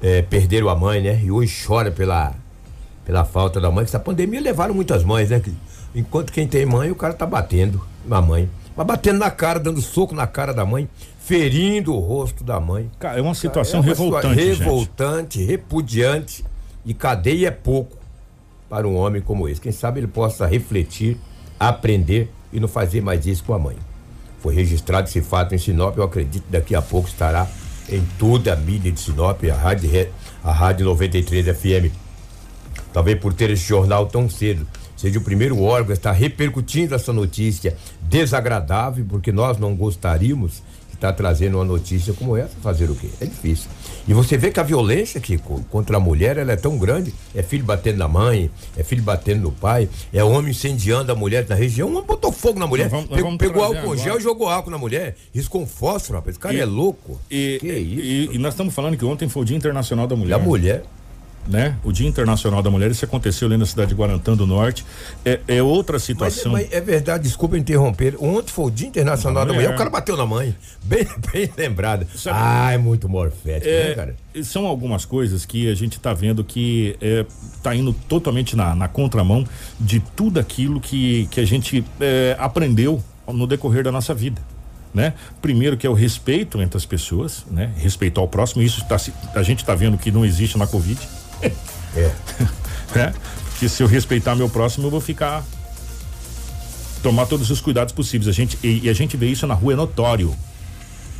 [0.01, 1.21] eh, perderam a mãe, né?
[1.23, 2.33] E hoje chora pela,
[3.05, 3.83] pela falta da mãe.
[3.83, 5.41] Essa pandemia levaram muitas mães, né?
[5.93, 8.49] Enquanto quem tem mãe, o cara tá batendo na mãe.
[8.75, 12.89] Mas batendo na cara, dando soco na cara da mãe, ferindo o rosto da mãe.
[12.99, 14.59] Cara, é uma situação É uma revoltante, situa- gente.
[14.59, 16.45] revoltante, repudiante.
[16.85, 17.97] E cadeia é pouco
[18.69, 19.59] para um homem como esse.
[19.61, 21.17] Quem sabe ele possa refletir,
[21.59, 23.75] aprender e não fazer mais isso com a mãe.
[24.39, 25.97] Foi registrado esse fato em Sinop.
[25.97, 27.47] Eu acredito que daqui a pouco estará
[27.89, 29.89] em toda a mídia de Sinop, a Rádio,
[30.43, 31.91] a Rádio 93 FM.
[32.93, 37.11] Talvez por ter esse jornal tão cedo, seja o primeiro órgão a estar repercutindo essa
[37.13, 42.95] notícia desagradável, porque nós não gostaríamos de estar trazendo uma notícia como essa, fazer o
[42.95, 43.09] quê?
[43.19, 43.69] É difícil.
[44.07, 45.37] E você vê que a violência que
[45.69, 49.41] contra a mulher ela é tão grande, é filho batendo na mãe, é filho batendo
[49.41, 53.07] no pai, é homem incendiando a mulher na região, um botou fogo na mulher, vamos-
[53.09, 56.55] pegou, pegou álcool gel e jogou álcool na mulher, isso com fósforo, rapaz, esse cara
[56.55, 57.19] E- é louco.
[57.29, 58.01] E, que isso?
[58.31, 60.35] e- e nós estamos falando que ontem foi o Dia Internacional da E Mulher.
[60.35, 60.83] a mulher,
[61.47, 61.75] né?
[61.83, 64.85] O Dia Internacional da Mulher, isso aconteceu ali na cidade de Guarantã do Norte.
[65.23, 66.51] É, é outra Mas, situação.
[66.53, 68.15] mas é verdade, desculpa interromper.
[68.19, 69.71] Ontem foi o Dia Internacional da Mulher.
[69.73, 70.55] O cara bateu na mãe.
[70.85, 72.05] Bem, bem lembrado.
[72.15, 74.15] Sabe- Ah, é muito morfético, né, É, cara?
[74.43, 77.25] são algumas coisas que a gente está vendo que é,
[77.63, 79.43] tá indo totalmente na, na contramão
[79.79, 84.39] de tudo aquilo que, que a gente é, aprendeu no decorrer da nossa vida.
[84.93, 85.13] Né?
[85.41, 87.71] Primeiro que é o respeito entre as pessoas, né?
[87.75, 88.95] Respeitar o próximo, isso tá,
[89.35, 90.97] a gente está vendo que não existe na Covid.
[91.95, 92.11] É.
[92.95, 93.13] né?
[93.49, 95.43] Porque se eu respeitar meu próximo, eu vou ficar
[97.01, 98.27] tomar todos os cuidados possíveis.
[98.27, 100.35] A gente e, e a gente vê isso na rua é notório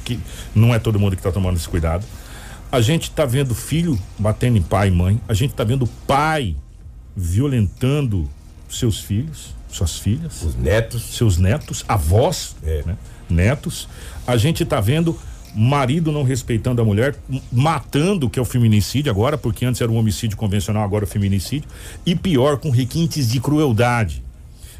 [0.04, 0.20] que
[0.54, 2.06] não é todo mundo que está tomando esse cuidado.
[2.72, 5.22] A gente está vendo filho batendo em pai e mãe.
[5.28, 6.56] A gente está vendo pai
[7.16, 8.30] violentando
[8.70, 11.16] seus filhos, suas filhas Os netos.
[11.16, 12.84] seus netos, avós, É.
[12.86, 12.98] né?
[13.30, 13.88] netos.
[14.28, 15.18] A gente está vendo
[15.56, 17.16] marido não respeitando a mulher,
[17.52, 21.10] matando, que é o feminicídio agora, porque antes era um homicídio convencional, agora é o
[21.10, 21.70] feminicídio,
[22.06, 24.22] e pior, com requintes de crueldade.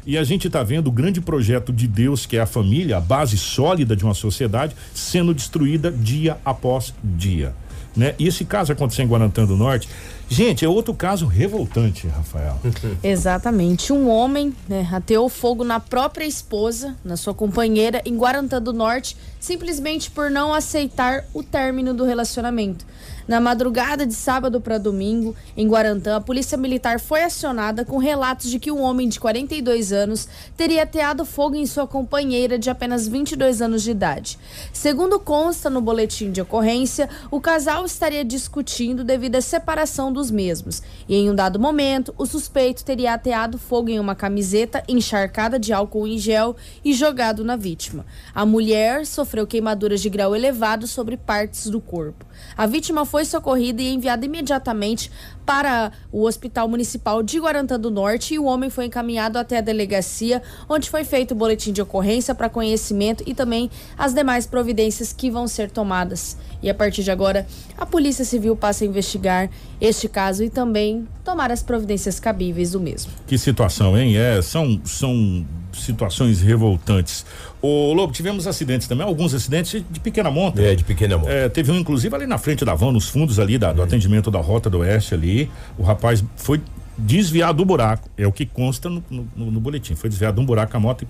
[0.06, 3.00] E a gente está vendo o grande projeto de Deus, que é a família, a
[3.00, 7.52] base sólida de uma sociedade, sendo destruída dia após dia.
[7.96, 8.14] Né?
[8.18, 9.88] E esse caso aconteceu em Guarantã do Norte.
[10.28, 12.58] Gente, é outro caso revoltante, Rafael.
[13.02, 13.92] Exatamente.
[13.92, 19.16] Um homem né, ateou fogo na própria esposa, na sua companheira, em Guarantã do Norte,
[19.38, 22.84] simplesmente por não aceitar o término do relacionamento.
[23.28, 28.48] Na madrugada de sábado para domingo, em Guarantã, a polícia militar foi acionada com relatos
[28.48, 33.08] de que um homem de 42 anos teria ateado fogo em sua companheira de apenas
[33.08, 34.38] 22 anos de idade.
[34.72, 40.80] Segundo consta no boletim de ocorrência, o casal estaria discutindo devido à separação dos mesmos.
[41.08, 45.72] E em um dado momento, o suspeito teria ateado fogo em uma camiseta encharcada de
[45.72, 48.06] álcool em gel e jogado na vítima.
[48.32, 52.24] A mulher sofreu queimaduras de grau elevado sobre partes do corpo.
[52.56, 55.10] A vítima foi socorrida e enviada imediatamente
[55.44, 59.60] para o Hospital Municipal de Guarantã do Norte e o homem foi encaminhado até a
[59.60, 65.12] delegacia, onde foi feito o boletim de ocorrência para conhecimento e também as demais providências
[65.12, 66.36] que vão ser tomadas.
[66.62, 67.46] E a partir de agora,
[67.78, 69.48] a Polícia Civil passa a investigar
[69.80, 73.12] este caso e também tomar as providências cabíveis do mesmo.
[73.26, 74.16] Que situação, hein?
[74.16, 77.24] É, são, são situações revoltantes.
[77.66, 80.62] Ô, Lobo, tivemos acidentes também, alguns acidentes de pequena monta.
[80.62, 81.28] É, de pequena mão.
[81.28, 84.30] É, teve um, inclusive, ali na frente da van, nos fundos ali da- do atendimento
[84.30, 85.50] da Rota do Oeste ali.
[85.76, 86.60] O rapaz foi
[86.96, 88.08] desviado do buraco.
[88.16, 89.94] É o que consta no, no- no- boletim.
[89.96, 91.08] Foi desviado de um buraco a moto e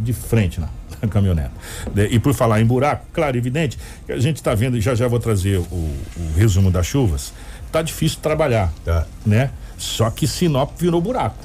[0.00, 0.68] de frente na,
[1.02, 1.50] na caminhonete.
[1.94, 4.94] De- e por falar em buraco, claro, evidente, que a gente está vendo, e já
[4.94, 7.32] já vou trazer o, o resumo das chuvas,
[7.70, 8.72] tá difícil trabalhar.
[8.84, 9.06] Tá.
[9.26, 9.50] Né?
[9.76, 11.36] Só que Sinop virou buraco.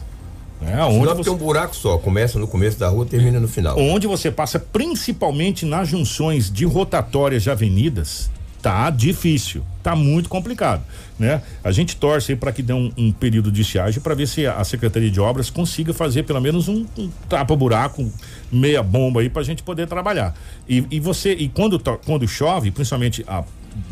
[0.63, 0.83] Né?
[0.83, 1.97] Onde você- tem um buraco só.
[1.97, 3.77] Começa no começo da rua, termina no final.
[3.77, 8.29] onde você passa principalmente nas junções de rotatórias de avenidas,
[8.61, 10.81] tá difícil, tá muito complicado,
[11.19, 11.41] né?
[11.61, 14.47] A gente torce aí para que dê um, um período de estiagem para ver se
[14.47, 18.09] a, Secretaria de Obras consiga fazer pelo menos um, um tapa-buraco,
[18.49, 20.33] meia bomba aí para a gente poder trabalhar.
[20.67, 23.43] E, e você, e quando, quando chove, principalmente a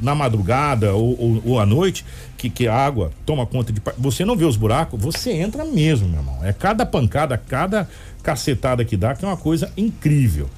[0.01, 2.05] na madrugada ou, ou, ou à noite,
[2.37, 3.81] que, que a água toma conta de.
[3.97, 6.39] Você não vê os buracos, você entra mesmo, meu irmão.
[6.43, 7.87] É cada pancada, cada
[8.23, 10.49] cacetada que dá, que é uma coisa incrível.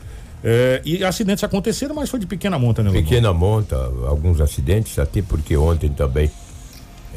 [0.43, 2.91] É, e acidentes aconteceram, mas foi de pequena monta, né?
[2.91, 6.29] Pequena monta, alguns acidentes, até porque ontem também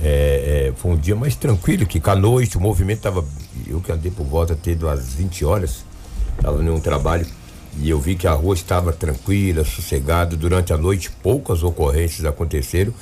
[0.03, 3.25] é, é, foi um dia mais tranquilo, que com a noite o movimento tava.
[3.67, 5.85] Eu que andei por volta até das 20 horas,
[6.37, 7.27] estava num trabalho,
[7.81, 10.37] e eu vi que a rua estava tranquila, sossegada.
[10.37, 12.93] Durante a noite, poucas ocorrências aconteceram.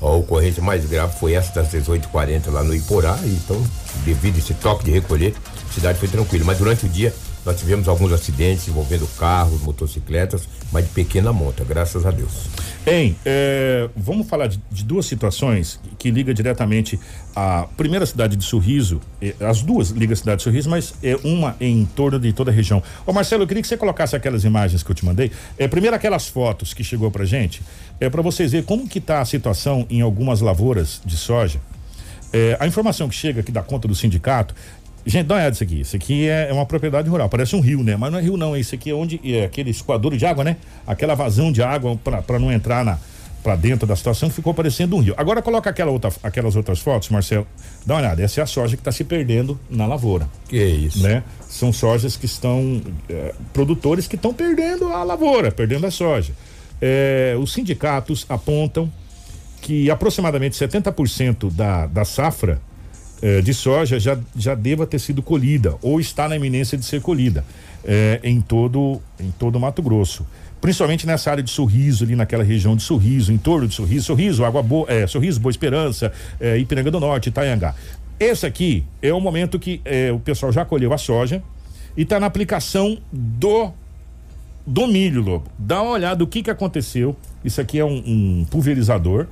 [0.00, 3.62] A ocorrência mais grave foi essa das 18h40 lá no Iporá, então,
[4.04, 5.34] devido a esse toque de recolher,
[5.68, 6.44] a cidade foi tranquila.
[6.44, 11.64] Mas durante o dia nós tivemos alguns acidentes envolvendo carros, motocicletas, mas de pequena monta,
[11.64, 12.46] graças a Deus.
[12.86, 16.98] Hein, é, vamos falar de, de duas situações que liga diretamente
[17.34, 21.16] a primeira cidade de Sorriso, eh, as duas ligam a cidade de Sorriso, mas é
[21.24, 22.82] uma em torno de toda a região.
[23.06, 25.32] Ô Marcelo, eu queria que você colocasse aquelas imagens que eu te mandei.
[25.58, 27.62] É, primeiro aquelas fotos que chegou pra gente,
[27.98, 31.60] é para vocês verem como que tá a situação em algumas lavouras de soja.
[32.32, 34.54] É, a informação que chega aqui da conta do sindicato.
[35.06, 35.80] Gente, dá uma olhada isso aqui.
[35.80, 37.28] Isso aqui é, é uma propriedade rural.
[37.28, 37.96] Parece um rio, né?
[37.96, 38.56] Mas não é rio, não.
[38.56, 40.56] Isso aqui é onde é aquele escoadouro de água, né?
[40.86, 42.98] Aquela vazão de água para não entrar na
[43.42, 45.12] para dentro da situação ficou parecendo um rio.
[45.18, 47.46] Agora coloca aquela outra, aquelas outras fotos, Marcelo.
[47.84, 48.22] Dá uma olhada.
[48.22, 51.02] Essa é a soja que está se perdendo na lavoura, Que é isso.
[51.02, 51.22] né?
[51.46, 56.32] São sojas que estão eh, produtores que estão perdendo a lavoura, perdendo a soja.
[56.80, 58.90] Eh, os sindicatos apontam
[59.60, 62.58] que aproximadamente 70% da, da safra
[63.24, 67.00] eh, de soja já, já deva ter sido colhida ou está na iminência de ser
[67.00, 67.42] colhida
[67.82, 70.26] eh, em todo em todo Mato Grosso.
[70.60, 74.44] Principalmente nessa área de Sorriso, ali naquela região de Sorriso, em torno de Sorriso, Sorriso,
[74.44, 77.74] Água Boa, é, Sorriso, Boa Esperança, é, Ipiranga do Norte, Itaiangá.
[78.20, 81.42] Esse aqui é o momento que é, o pessoal já colheu a soja
[81.96, 83.72] e está na aplicação do
[84.66, 85.46] do milho, Lobo.
[85.58, 87.16] Dá uma olhada o que que aconteceu.
[87.42, 89.28] Isso aqui é um, um pulverizador,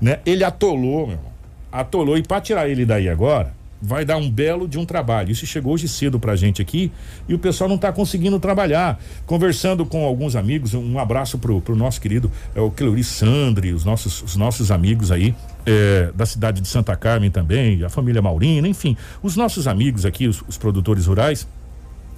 [0.00, 0.20] né?
[0.24, 1.31] Ele atolou, meu irmão.
[1.72, 5.32] Atolou e para tirar ele daí agora, vai dar um belo de um trabalho.
[5.32, 6.92] Isso chegou hoje cedo pra gente aqui
[7.28, 9.02] e o pessoal não está conseguindo trabalhar.
[9.26, 13.84] Conversando com alguns amigos, um abraço pro, pro nosso querido é, o Cleuri Sandri, os
[13.84, 15.34] nossos, os nossos amigos aí
[15.66, 20.28] é, da cidade de Santa Carmen também, a família Maurina, enfim, os nossos amigos aqui,
[20.28, 21.48] os, os produtores rurais,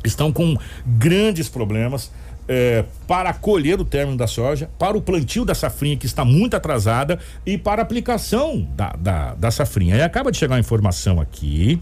[0.05, 2.11] estão com grandes problemas
[2.49, 6.55] é, para colher o término da soja, para o plantio da safrinha que está muito
[6.55, 9.97] atrasada e para a aplicação da, da, da safrinha.
[9.97, 11.81] E acaba de chegar a informação aqui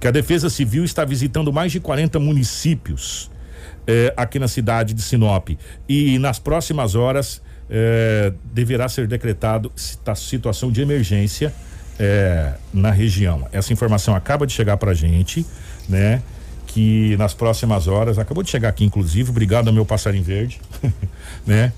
[0.00, 3.30] que a Defesa Civil está visitando mais de 40 municípios
[3.86, 5.50] é, aqui na cidade de Sinop
[5.88, 11.54] e nas próximas horas é, deverá ser decretado situação de emergência
[11.98, 13.46] é, na região.
[13.52, 15.46] Essa informação acaba de chegar para a gente,
[15.88, 16.22] né?
[16.72, 20.60] Que nas próximas horas, acabou de chegar aqui inclusive, obrigado ao meu passarinho verde,
[21.46, 21.72] né?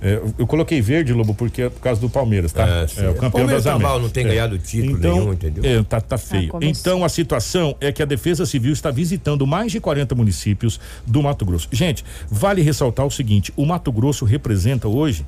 [0.00, 2.64] É, eu, coloquei verde, Lobo, porque é por causa do Palmeiras, tá?
[2.68, 3.04] É.
[3.04, 4.28] É, o campeão Palmeiras das tá mal, não tem É.
[4.28, 5.64] ganhado título então, nenhum, entendeu?
[5.64, 6.50] É, tá, tá feio.
[6.50, 6.70] começou.
[6.70, 11.20] então a situação é que a Defesa Civil está visitando mais de 40 municípios do
[11.20, 11.68] Mato Grosso.
[11.72, 15.26] Gente, vale ressaltar o seguinte: o Mato Grosso representa hoje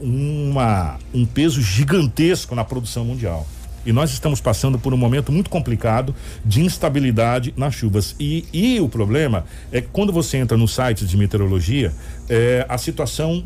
[0.00, 3.44] uma, um peso gigantesco na produção mundial.
[3.84, 8.14] E nós estamos passando por um momento muito complicado de instabilidade nas chuvas.
[8.18, 11.92] E, e o problema é que quando você entra nos sites de meteorologia,
[12.28, 13.44] é, a situação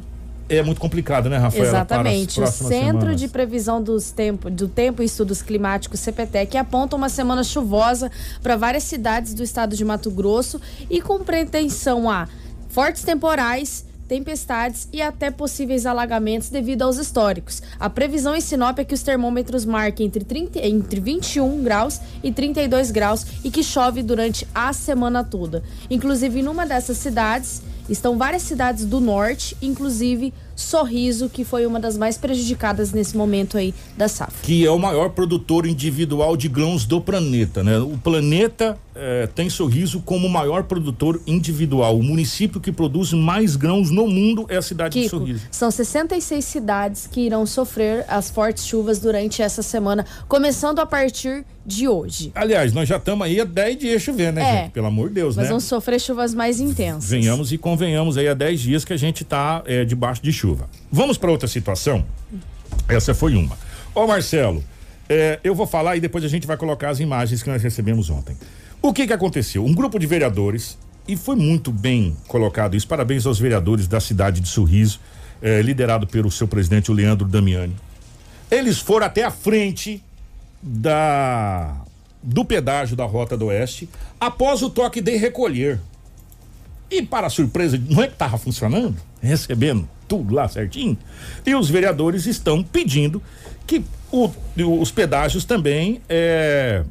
[0.49, 1.69] é muito complicada, né, Rafaela?
[1.69, 2.41] Exatamente.
[2.41, 3.21] O Centro semanas.
[3.21, 8.11] de Previsão dos tempo, do Tempo e Estudos Climáticos, CPTEC, aponta uma semana chuvosa
[8.43, 12.27] para várias cidades do estado de Mato Grosso e com pretensão a
[12.69, 17.63] fortes temporais, tempestades e até possíveis alagamentos devido aos históricos.
[17.79, 22.33] A previsão em Sinop é que os termômetros marquem entre, 30, entre 21 graus e
[22.33, 25.63] 32 graus e que chove durante a semana toda.
[25.91, 31.97] Inclusive, numa dessas cidades estão várias cidades do norte, inclusive Sorriso, que foi uma das
[31.97, 34.35] mais prejudicadas nesse momento aí da safra.
[34.43, 37.79] que é o maior produtor individual de grãos do planeta, né?
[37.79, 41.97] O planeta eh, tem Sorriso como o maior produtor individual.
[41.99, 45.47] O município que produz mais grãos no mundo é a cidade de Kiko, Sorriso.
[45.51, 51.45] são 66 cidades que irão sofrer as fortes chuvas durante essa semana, começando a partir
[51.65, 52.33] de hoje.
[52.35, 54.63] Aliás, nós já estamos aí há 10 dias chovendo, né, É.
[54.63, 54.73] gente?
[54.73, 55.51] Pelo amor de Deus, Mas né?
[55.51, 57.09] vão sofrer chuvas mais intensas.
[57.09, 60.69] Venhamos e convenhamos aí há 10 dias que a gente está debaixo de chuva.
[60.91, 62.05] Vamos para outra situação?
[62.89, 63.57] Essa foi uma.
[63.95, 64.63] Ô Marcelo,
[65.09, 68.09] eh, eu vou falar e depois a gente vai colocar as imagens que nós recebemos
[68.11, 68.37] ontem.
[68.81, 69.65] O que que aconteceu?
[69.65, 74.41] Um grupo de vereadores, e foi muito bem colocado isso, parabéns aos vereadores da cidade
[74.41, 75.01] de Sorriso,
[75.43, 77.75] eh, liderado pelo seu presidente, o Leandro Damiani.
[78.51, 80.03] Eles foram até a frente
[80.63, 81.77] da
[82.21, 83.89] do pedágio da Rota do Oeste
[84.21, 85.79] após o toque de recolher.
[86.91, 88.97] E para surpresa, não é que estava funcionando?
[89.23, 90.99] Recebendo tudo lá certinho?
[91.47, 93.23] E os vereadores estão pedindo
[93.67, 94.31] que o-
[94.81, 96.83] os pedágios também é,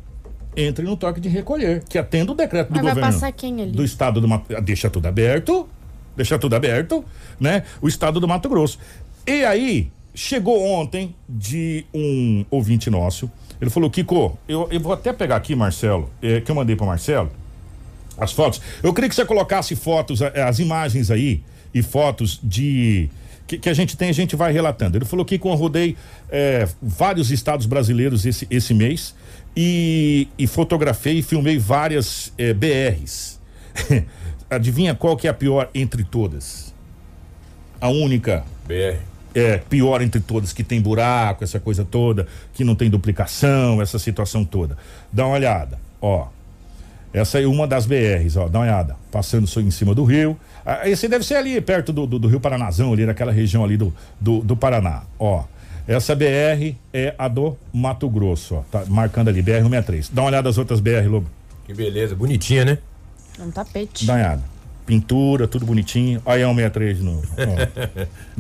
[0.57, 3.01] entrem no toque de recolher, que atenda o decreto do vai governo.
[3.01, 3.71] passar quem ali?
[3.71, 5.69] Do estado do Mato Deixa tudo aberto,
[6.15, 7.05] deixa tudo aberto,
[7.39, 7.63] né?
[7.79, 8.79] O estado do Mato Grosso.
[9.25, 13.29] E aí, chegou ontem de um ouvinte nosso,
[13.61, 16.85] ele falou, Kiko, eu, eu vou até pegar aqui, Marcelo, eh, que eu mandei para
[16.85, 17.31] Marcelo,
[18.17, 18.61] as fotos.
[18.81, 21.43] Eu queria que você colocasse fotos, eh, as imagens aí
[21.73, 23.09] e fotos de
[23.47, 24.97] que, que a gente tem, a gente vai relatando.
[24.97, 25.95] Ele falou que eu rodei
[26.29, 29.15] eh, vários estados brasileiros esse, esse mês
[29.59, 33.39] e, e fotografei e filmei várias eh, BRs.
[34.47, 36.75] Adivinha qual que é a pior entre todas?
[37.81, 38.99] A única BR.
[39.33, 43.97] é pior entre todas, que tem buraco, essa coisa toda, que não tem duplicação, essa
[43.97, 44.77] situação toda.
[45.11, 46.27] Dá uma olhada, ó.
[47.11, 48.95] Essa é uma das BRs, ó, dá uma olhada.
[49.11, 50.37] Passando em cima do rio.
[50.63, 53.75] Ah, esse deve ser ali, perto do, do, do Rio Paranazão, ali naquela região ali
[53.75, 53.91] do,
[54.21, 55.45] do, do Paraná, ó.
[55.87, 58.61] Essa BR é a do Mato Grosso, ó.
[58.71, 60.09] Tá marcando ali, BR-163.
[60.11, 61.27] Dá uma olhada nas outras BR, Lobo.
[61.65, 62.77] Que beleza, bonitinha, né?
[63.39, 64.09] É um tapete.
[64.09, 64.41] Olhada.
[64.85, 66.21] Pintura, tudo bonitinho.
[66.25, 67.27] Aí é 163 de novo.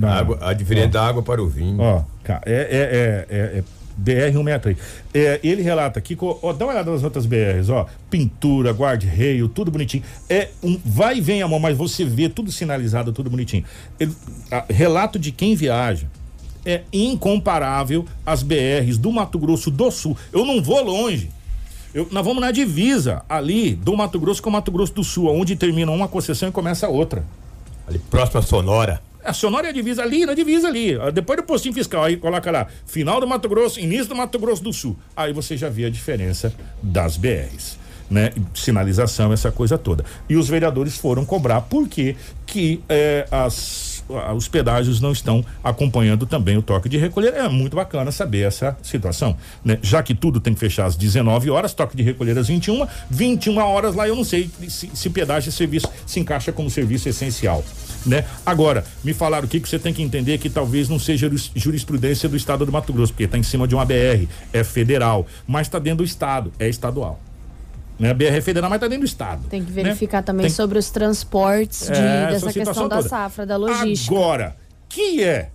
[0.01, 0.05] ó.
[0.07, 1.79] Água, a diferença da água para o vinho.
[1.79, 3.63] Ó, é, é, é, é, é
[4.01, 4.77] BR-163.
[5.13, 7.85] É, ele relata aqui, ó, dá uma olhada nas outras BRs, ó.
[8.09, 10.03] Pintura, guarda-reio, tudo bonitinho.
[10.29, 13.63] É um vai e vem, amor, mas você vê tudo sinalizado, tudo bonitinho.
[13.99, 14.13] Ele-
[14.51, 16.07] a- relato de quem viaja.
[16.65, 20.17] É incomparável as BRs do Mato Grosso do Sul.
[20.31, 21.29] Eu não vou longe.
[21.93, 25.27] Eu, nós vamos na divisa ali do Mato Grosso com o Mato Grosso do Sul,
[25.27, 27.25] onde termina uma concessão e começa a outra.
[27.87, 29.01] Ali próximo a Sonora.
[29.23, 30.95] A Sonora é a divisa ali, na divisa ali.
[30.95, 34.37] Ah, Depois do postinho fiscal, aí coloca lá, final do Mato Grosso, início do Mato
[34.39, 34.95] Grosso do Sul.
[35.15, 37.77] Aí você já vê a diferença das BRs.
[38.09, 38.31] Né?
[38.53, 40.05] Sinalização, essa coisa toda.
[40.29, 43.96] E os vereadores foram cobrar porque que eh, as,
[44.35, 47.33] os pedágios não estão acompanhando também o toque de recolher.
[47.33, 49.35] É muito bacana saber essa situação.
[49.63, 49.77] Né?
[49.81, 53.57] Já que tudo tem que fechar às 19 horas, toque de recolher às 21, 21
[53.57, 57.63] horas lá eu não sei se, se pedágio e serviço se encaixa como serviço essencial
[58.05, 58.23] né?
[58.45, 61.51] Agora, me falaram o que que você tem que entender que talvez não seja juris-
[61.55, 65.27] jurisprudência do estado do Mato Grosso, porque está em cima de uma BR, é federal,
[65.45, 67.19] mas está dentro do estado, é estadual.
[67.99, 68.11] Né?
[68.11, 69.43] A BR é federal, mas está dentro do estado.
[69.49, 69.83] Tem que né?
[69.83, 73.09] verificar também Tem- sobre os transportes de- É, essa dessa questão da toda.
[73.09, 74.13] safra, da logística.
[74.15, 74.55] Agora,
[74.87, 75.49] que é,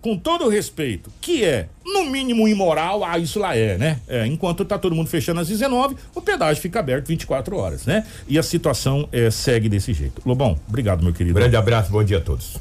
[0.00, 3.98] com todo o respeito, que é, no mínimo imoral, ah, isso lá é, né?
[4.06, 8.06] É, enquanto tá todo mundo fechando às 19, o pedágio fica aberto 24 horas, né?
[8.28, 10.22] E a situação é, segue desse jeito.
[10.24, 11.34] Lobão, obrigado, meu querido.
[11.34, 12.56] Grande abraço, bom dia a todos.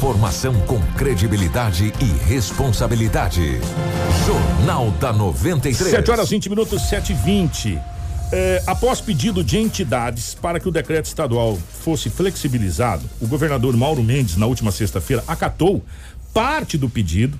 [0.00, 3.60] Informação com credibilidade e responsabilidade.
[4.26, 5.90] Jornal da 93.
[5.90, 7.78] 7 horas 20 minutos, 7 e 20.
[8.32, 14.02] É, após pedido de entidades para que o decreto estadual fosse flexibilizado, o governador Mauro
[14.02, 15.84] Mendes, na última sexta-feira, acatou
[16.32, 17.38] parte do pedido,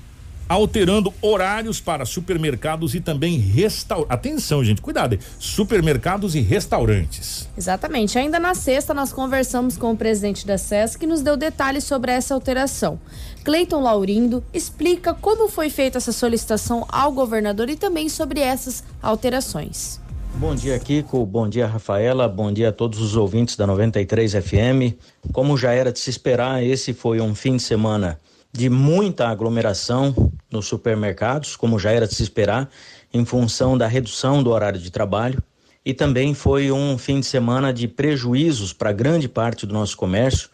[0.51, 4.13] alterando horários para supermercados e também restaurantes.
[4.13, 5.21] Atenção, gente, cuidado aí.
[5.39, 7.49] Supermercados e restaurantes.
[7.57, 8.19] Exatamente.
[8.19, 12.11] Ainda na sexta, nós conversamos com o presidente da SESC que nos deu detalhes sobre
[12.11, 12.99] essa alteração.
[13.45, 20.01] Cleiton Laurindo explica como foi feita essa solicitação ao governador e também sobre essas alterações.
[20.35, 21.25] Bom dia, Kiko.
[21.25, 22.29] Bom dia, Rafaela.
[22.29, 24.99] Bom dia a todos os ouvintes da 93 FM.
[25.33, 28.19] Como já era de se esperar, esse foi um fim de semana
[28.53, 32.69] de muita aglomeração nos supermercados, como já era de se esperar,
[33.13, 35.43] em função da redução do horário de trabalho.
[35.85, 40.51] E também foi um fim de semana de prejuízos para grande parte do nosso comércio,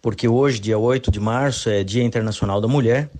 [0.00, 3.10] porque hoje, dia 8 de março, é Dia Internacional da Mulher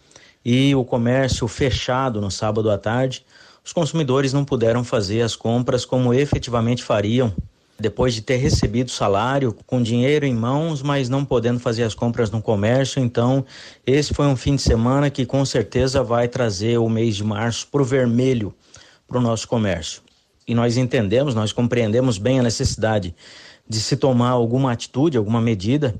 [0.44, 3.24] e o comércio fechado no sábado à tarde
[3.64, 7.32] os consumidores não puderam fazer as compras como efetivamente fariam
[7.80, 12.30] depois de ter recebido salário com dinheiro em mãos, mas não podendo fazer as compras
[12.30, 13.02] no comércio.
[13.02, 13.44] Então,
[13.86, 17.66] esse foi um fim de semana que com certeza vai trazer o mês de março
[17.68, 18.54] para o vermelho
[19.08, 20.02] para o nosso comércio.
[20.46, 23.14] E nós entendemos, nós compreendemos bem a necessidade
[23.68, 25.94] de se tomar alguma atitude, alguma medida,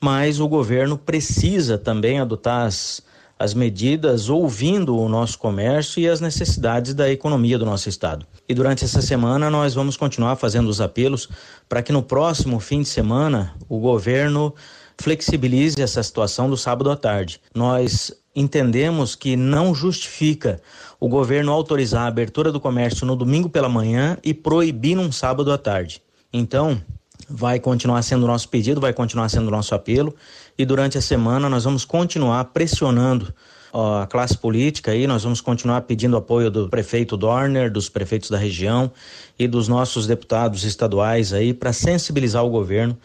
[0.00, 3.02] mas o governo precisa também adotar as
[3.38, 8.26] as medidas ouvindo o nosso comércio e as necessidades da economia do nosso estado.
[8.48, 11.28] E durante essa semana nós vamos continuar fazendo os apelos
[11.68, 14.54] para que no próximo fim de semana o governo
[14.98, 17.40] flexibilize essa situação do sábado à tarde.
[17.54, 20.60] Nós entendemos que não justifica
[20.98, 25.52] o governo autorizar a abertura do comércio no domingo pela manhã e proibir num sábado
[25.52, 26.02] à tarde.
[26.32, 26.80] Então,
[27.28, 30.14] vai continuar sendo o nosso pedido, vai continuar sendo o nosso apelo
[30.58, 33.34] e durante a semana nós vamos continuar pressionando
[33.72, 38.38] a classe política aí, nós vamos continuar pedindo apoio do prefeito Dorner, dos prefeitos da
[38.38, 38.90] região
[39.38, 42.96] e dos nossos deputados estaduais aí para sensibilizar o governo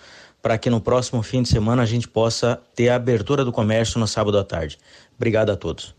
[0.41, 3.99] para que no próximo fim de semana a gente possa ter a abertura do comércio
[3.99, 4.78] no sábado à tarde.
[5.16, 5.93] Obrigado a todos.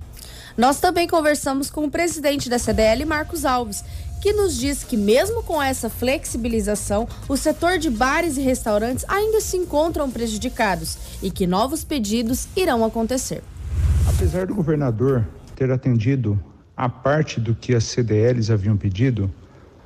[0.57, 3.85] Nós também conversamos com o presidente da CDL, Marcos Alves,
[4.23, 9.41] que nos diz que mesmo com essa flexibilização, o setor de bares e restaurantes ainda
[9.41, 13.43] se encontram prejudicados e que novos pedidos irão acontecer.
[14.09, 16.41] Apesar do governador ter atendido
[16.77, 19.29] a parte do que as CDLs haviam pedido,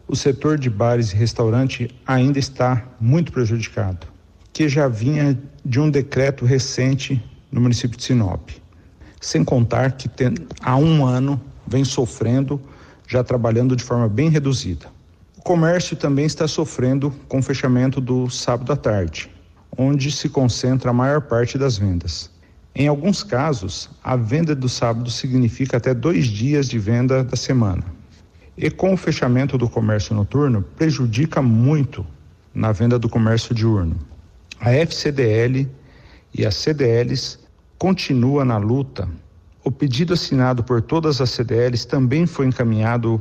[0.07, 4.07] o setor de bares e restaurante ainda está muito prejudicado,
[4.53, 8.51] que já vinha de um decreto recente no município de Sinop.
[9.19, 12.61] Sem contar que tem, há um ano vem sofrendo,
[13.07, 14.87] já trabalhando de forma bem reduzida.
[15.37, 19.31] O comércio também está sofrendo com o fechamento do sábado à tarde,
[19.77, 22.31] onde se concentra a maior parte das vendas.
[22.75, 27.83] Em alguns casos, a venda do sábado significa até dois dias de venda da semana.
[28.57, 32.07] E com o fechamento do comércio noturno, prejudica muito
[32.55, 33.97] na venda do comércio diurno.
[34.61, 35.69] A FCDL
[36.35, 37.39] e as CDLs
[37.79, 39.09] continua na luta.
[39.67, 43.21] O pedido assinado por todas as CDLs também foi encaminhado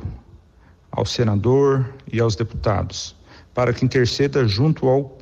[0.91, 3.15] ao senador e aos deputados
[3.51, 5.17] para que interceda junto ao,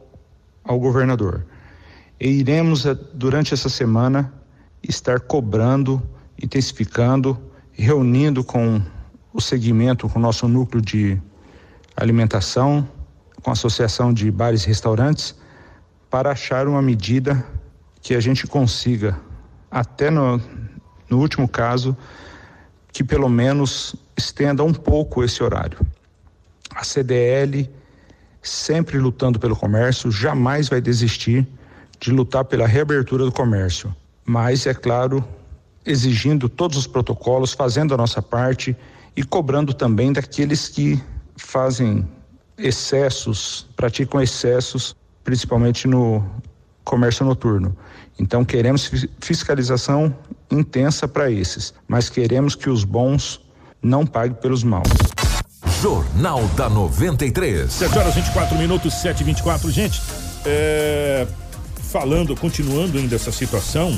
[0.65, 1.45] ao governador.
[2.19, 4.33] E iremos, eh, durante essa semana,
[4.85, 6.03] estar cobrando,
[6.43, 8.81] intensificando, reunindo com
[9.31, 11.17] o segmento, com o nosso núcleo de
[11.95, 12.85] alimentação,
[13.41, 15.33] com a Associação de Bares e Restaurantes,
[16.09, 17.45] para achar uma medida
[18.01, 19.17] que a gente consiga,
[19.71, 20.41] até no,
[21.13, 21.95] no último caso,
[22.91, 25.77] que pelo menos estenda um pouco esse horário.
[26.75, 27.69] A CDL,
[28.41, 31.47] sempre lutando pelo comércio, jamais vai desistir
[31.99, 33.95] de lutar pela reabertura do comércio,
[34.25, 35.23] mas, é claro,
[35.85, 38.75] exigindo todos os protocolos, fazendo a nossa parte
[39.15, 40.99] e cobrando também daqueles que
[41.37, 42.07] fazem
[42.57, 46.25] excessos, praticam excessos, principalmente no
[46.83, 47.75] comércio noturno.
[48.19, 50.15] Então queremos fiscalização
[50.51, 53.39] intensa para esses, mas queremos que os bons
[53.81, 54.87] não paguem pelos maus.
[55.81, 57.71] Jornal da 93.
[57.71, 60.01] 7 horas 24 minutos, 7 e 24 Gente,
[60.45, 61.27] é,
[61.89, 63.97] falando, continuando ainda essa situação,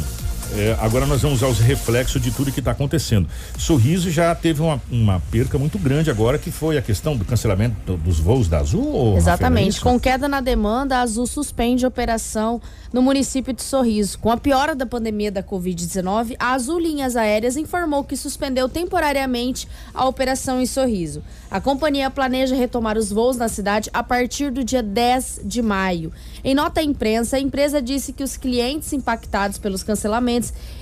[0.53, 3.27] é, agora nós vamos aos reflexos de tudo que está acontecendo.
[3.57, 7.97] Sorriso já teve uma, uma, perca muito grande agora, que foi a questão do cancelamento
[7.97, 9.15] dos voos da Azul?
[9.17, 9.81] Exatamente.
[9.81, 12.61] Com queda na demanda, a Azul suspende a operação
[12.93, 14.19] no município de Sorriso.
[14.19, 19.67] Com a piora da pandemia da Covid-19, a Azul Linhas Aéreas informou que suspendeu temporariamente
[19.93, 21.21] a operação em Sorriso.
[21.49, 26.11] A companhia planeja retomar os voos na cidade a partir do dia 10 de maio.
[26.43, 30.34] Em nota à imprensa, a empresa disse que os clientes impactados pelos cancelamentos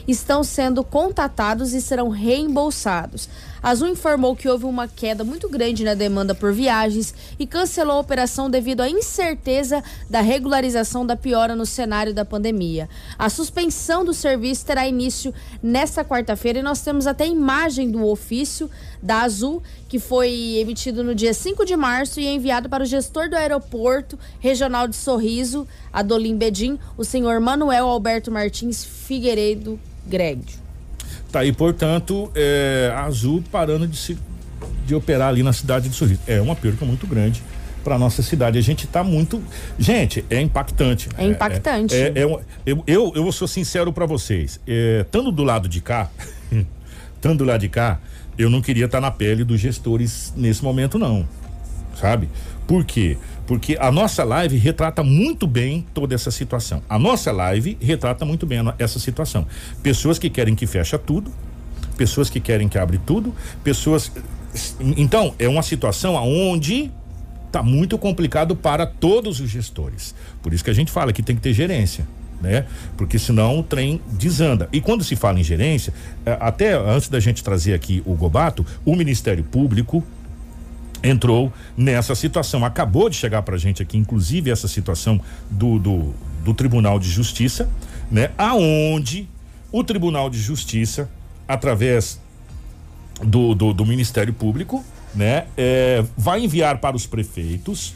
[0.08, 3.30] estão sendo contatados e serão reembolsados.
[3.64, 7.96] A Azul informou que houve uma queda muito grande na demanda por viagens e cancelou
[7.96, 12.90] a operação devido à incerteza da regularização da piora no cenário da pandemia.
[13.18, 15.34] A suspensão do serviço terá início
[15.64, 18.70] nesta quarta-feira e nós temos até imagem do ofício
[19.02, 23.30] da Azul, que foi emitido no dia 5 de março e enviado para o gestor
[23.30, 30.63] do aeroporto regional de Sorriso, Adolim Bedim, o senhor Manuel Alberto Martins Figueiredo Greg.
[31.34, 34.16] Tá aí, portanto, é, a Azul parando de, se,
[34.86, 36.20] de operar ali na cidade de Sorriso.
[36.28, 37.42] É uma perca muito grande
[37.84, 38.60] para nossa cidade.
[38.60, 39.42] A gente está muito.
[39.80, 41.10] Gente, é impactante.
[41.18, 41.96] É impactante.
[41.96, 42.24] É, é, é
[42.68, 44.62] eu, eu, eu sou sincero para vocês.
[44.68, 46.12] É, estando do lado de cá,
[47.16, 48.00] estando do lado de cá,
[48.38, 51.28] eu não queria estar tá na pele dos gestores nesse momento, não.
[52.00, 52.30] Sabe?
[52.68, 53.18] Por quê?
[53.18, 53.33] Porque
[53.80, 56.82] a nossa live retrata muito bem toda essa situação.
[56.88, 59.46] A nossa live retrata muito bem essa situação.
[59.82, 61.32] Pessoas que querem que fecha tudo,
[61.98, 63.34] pessoas que querem que abre tudo,
[63.64, 64.12] pessoas.
[64.80, 66.92] Então, é uma situação onde
[67.48, 70.16] está muito complicado para todos os gestores.
[70.42, 72.08] Por isso que a gente fala que tem que ter gerência.
[72.42, 72.66] Né?
[72.98, 74.68] Porque senão o trem desanda.
[74.74, 75.94] E quando se fala em gerência,
[76.26, 80.04] é, até antes da gente trazer aqui o Gobato, o Ministério Público,
[81.04, 82.64] entrou nessa situação.
[82.64, 85.20] Acabou de chegar para a gente aqui, inclusive, essa situação
[85.52, 87.70] do, do, do Tribunal de Justiça,
[88.10, 88.32] né?
[88.38, 89.28] Aonde
[89.72, 91.10] o Tribunal de Justiça,
[91.48, 92.20] através
[93.22, 94.84] do, do, do Ministério Público,
[95.14, 95.46] né?
[95.58, 97.94] É, vai enviar para os prefeitos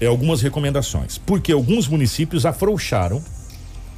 [0.00, 3.22] é, algumas recomendações, porque alguns municípios afrouxaram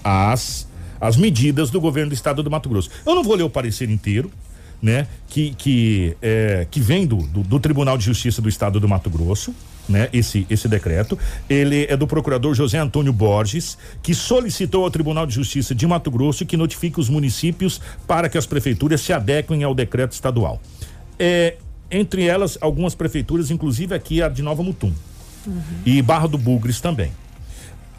[0.04, 0.68] as,
[1.00, 2.90] as medidas do governo do estado do Mato Grosso.
[3.04, 4.30] Eu não vou ler o parecer inteiro,
[4.82, 5.06] né?
[5.28, 9.08] Que, que, é, que vem do, do, do, Tribunal de Justiça do Estado do Mato
[9.08, 9.54] Grosso,
[9.88, 10.08] né?
[10.12, 11.16] Esse, esse decreto.
[11.48, 16.10] Ele é do procurador José Antônio Borges, que solicitou ao Tribunal de Justiça de Mato
[16.10, 20.60] Grosso que notifique os municípios para que as prefeituras se adequem ao decreto estadual.
[21.16, 21.56] É,
[21.88, 24.92] entre elas, algumas prefeituras, inclusive aqui a de Nova Mutum.
[25.46, 25.62] Uhum.
[25.86, 27.12] E Barra do Bugres também.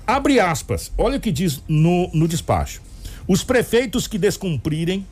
[0.05, 2.81] Abre aspas, olha o que diz no, no despacho.
[3.25, 5.05] Os prefeitos que descumprirem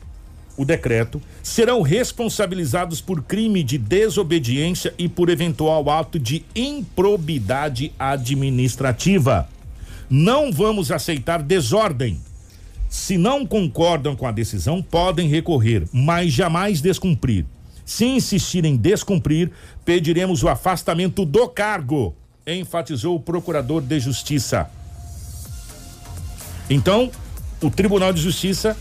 [0.56, 9.48] o decreto, serão responsabilizados por crime de desobediência e por eventual ato de improbidade administrativa.
[10.08, 12.20] Não vamos aceitar desordem.
[12.88, 17.46] Se não concordam com a decisão, podem recorrer, mas jamais descumprir.
[17.84, 19.50] Se insistirem em descumprir,
[19.84, 22.14] pediremos o afastamento do cargo,
[22.46, 24.70] enfatizou o procurador de justiça.
[26.68, 27.10] Então,
[27.62, 28.76] o Tribunal de Justiça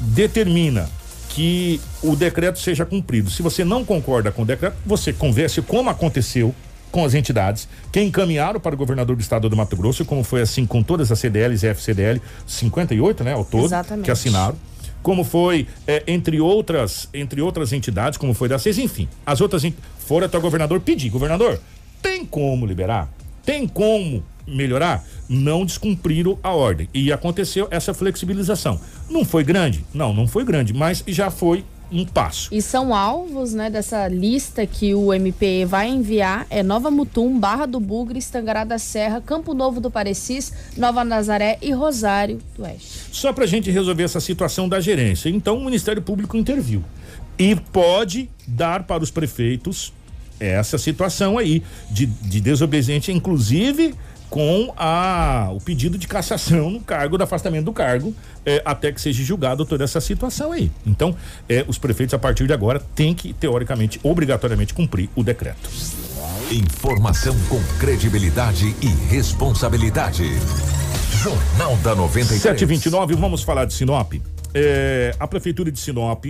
[0.00, 0.88] determina
[1.28, 3.30] que o decreto seja cumprido.
[3.30, 6.54] Se você não concorda com o decreto, você converse como aconteceu
[6.90, 10.40] com as entidades que encaminharam para o governador do estado do Mato Grosso, como foi
[10.40, 14.06] assim com todas as CDLs e FCDL, 58, né, ao todo, Exatamente.
[14.06, 14.56] que assinaram.
[15.02, 19.62] Como foi, é, entre outras, entre outras entidades, como foi da CES, enfim, as outras
[19.98, 21.60] foram até o governador pedir, governador,
[22.00, 23.12] tem como liberar?
[23.44, 26.88] Tem como melhorar, não descumpriram a ordem.
[26.94, 28.80] E aconteceu essa flexibilização.
[29.10, 29.84] Não foi grande?
[29.92, 32.48] Não, não foi grande, mas já foi um passo.
[32.52, 37.66] E são alvos, né, dessa lista que o MPE vai enviar é Nova Mutum, Barra
[37.66, 43.02] do Bugre, Estangará da Serra, Campo Novo do Parecis, Nova Nazaré e Rosário do Oeste.
[43.12, 45.28] Só para a gente resolver essa situação da gerência.
[45.28, 46.82] Então o Ministério Público interviu
[47.38, 49.92] e pode dar para os prefeitos
[50.38, 53.94] essa situação aí de, de desobediência, inclusive
[54.30, 58.14] com a, o pedido de cassação no cargo, do afastamento do cargo,
[58.44, 60.70] é, até que seja julgado toda essa situação aí.
[60.86, 61.16] Então,
[61.48, 65.68] é, os prefeitos, a partir de agora, têm que, teoricamente, obrigatoriamente cumprir o decreto.
[66.50, 70.24] Informação com credibilidade e responsabilidade.
[71.22, 72.40] Jornal da 93.
[72.40, 74.14] 729, vamos falar de Sinop.
[74.54, 76.24] É, a Prefeitura de Sinop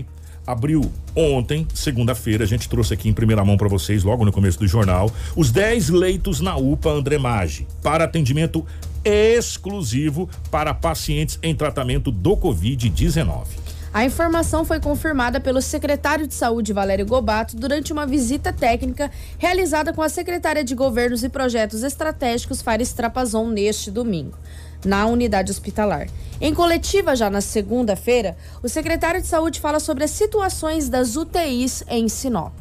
[0.47, 4.59] abriu ontem, segunda-feira, a gente trouxe aqui em primeira mão para vocês, logo no começo
[4.59, 8.65] do jornal, os 10 leitos na UPA André Maggi para atendimento
[9.05, 13.47] exclusivo para pacientes em tratamento do Covid-19.
[13.95, 19.91] A informação foi confirmada pelo secretário de Saúde, Valério Gobato, durante uma visita técnica realizada
[19.91, 24.37] com a secretária de Governos e Projetos Estratégicos, Fares Trapazon, neste domingo
[24.85, 26.09] na unidade hospitalar.
[26.41, 31.83] Em coletiva, já na segunda-feira, o secretário de Saúde fala sobre as situações das UTIs
[31.89, 32.53] em Sinop.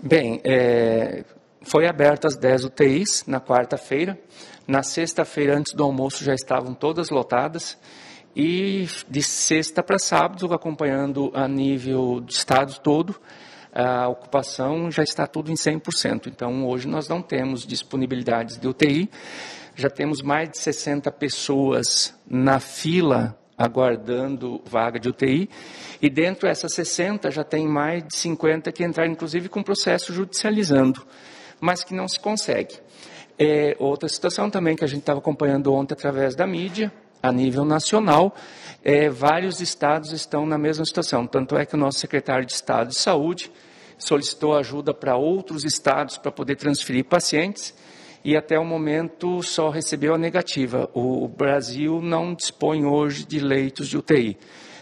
[0.00, 1.24] Bem, é,
[1.62, 4.18] foi abertas 10 UTIs na quarta-feira.
[4.66, 7.78] Na sexta-feira, antes do almoço, já estavam todas lotadas.
[8.34, 13.14] E de sexta para sábado, acompanhando a nível do estado todo,
[13.72, 16.26] a ocupação já está tudo em 100%.
[16.26, 19.10] Então, hoje nós não temos disponibilidades de UTI
[19.78, 25.48] já temos mais de 60 pessoas na fila aguardando vaga de UTI,
[26.02, 31.04] e dentro dessas 60 já tem mais de 50 que entraram, inclusive, com processo judicializando,
[31.60, 32.76] mas que não se consegue.
[33.38, 37.64] É, outra situação também que a gente estava acompanhando ontem através da mídia, a nível
[37.64, 38.34] nacional,
[38.84, 41.26] é, vários estados estão na mesma situação.
[41.26, 43.50] Tanto é que o nosso secretário de Estado de Saúde
[43.96, 47.74] solicitou ajuda para outros estados para poder transferir pacientes
[48.24, 50.88] e até o momento só recebeu a negativa.
[50.94, 54.36] O Brasil não dispõe hoje de leitos de UTI.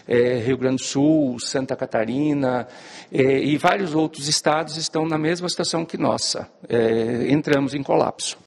[0.07, 2.65] É, Rio Grande do Sul, Santa Catarina
[3.11, 6.49] é, e vários outros estados estão na mesma situação que nossa.
[6.69, 8.37] É, entramos em colapso.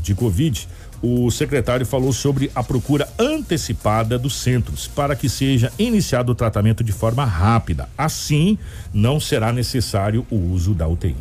[0.00, 0.68] De Covid,
[1.02, 6.84] o secretário falou sobre a procura antecipada dos centros para que seja iniciado o tratamento
[6.84, 7.88] de forma rápida.
[7.96, 8.58] Assim,
[8.92, 11.16] não será necessário o uso da UTI.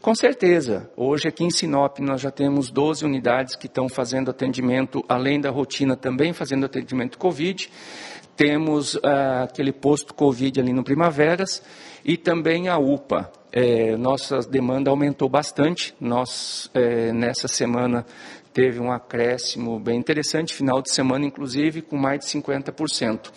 [0.00, 0.88] Com certeza.
[0.96, 5.50] Hoje aqui em Sinop nós já temos 12 unidades que estão fazendo atendimento, além da
[5.50, 7.68] rotina, também fazendo atendimento Covid.
[8.36, 9.00] Temos uh,
[9.44, 11.62] aquele posto Covid ali no Primaveras
[12.04, 13.32] e também a UPA.
[13.50, 15.94] É, nossa demanda aumentou bastante.
[15.98, 18.04] Nós, é, nessa semana,
[18.56, 23.30] teve um acréscimo bem interessante, final de semana, inclusive, com mais de 50%.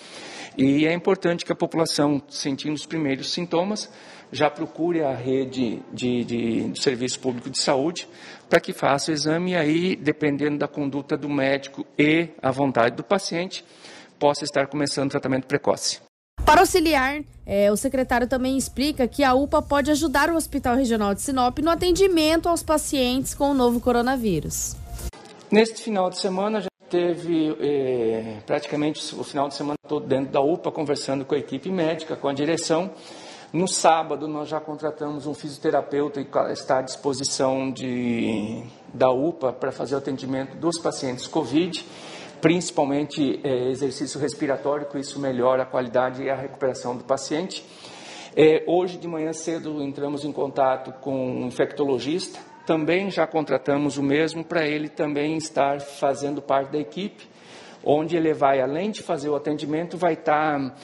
[0.58, 3.92] E é importante que a população, sentindo os primeiros sintomas,
[4.32, 8.08] já procure a rede de, de, de serviço público de saúde
[8.50, 12.96] para que faça o exame e aí, dependendo da conduta do médico e a vontade
[12.96, 13.66] do paciente,
[14.18, 16.00] possa estar começando tratamento precoce.
[16.46, 21.14] Para auxiliar, é, o secretário também explica que a UPA pode ajudar o Hospital Regional
[21.14, 24.78] de Sinop no atendimento aos pacientes com o novo coronavírus.
[25.52, 30.40] Neste final de semana, já teve eh, praticamente o final de semana todo dentro da
[30.40, 32.92] UPA, conversando com a equipe médica, com a direção.
[33.52, 38.62] No sábado, nós já contratamos um fisioterapeuta que está à disposição de,
[38.94, 41.84] da UPA para fazer o atendimento dos pacientes COVID,
[42.40, 47.66] principalmente eh, exercício respiratório, que isso melhora a qualidade e a recuperação do paciente.
[48.36, 54.04] Eh, hoje de manhã cedo entramos em contato com um infectologista também já contratamos o
[54.04, 57.28] mesmo para ele também estar fazendo parte da equipe,
[57.84, 60.78] onde ele vai, além de fazer o atendimento, vai estar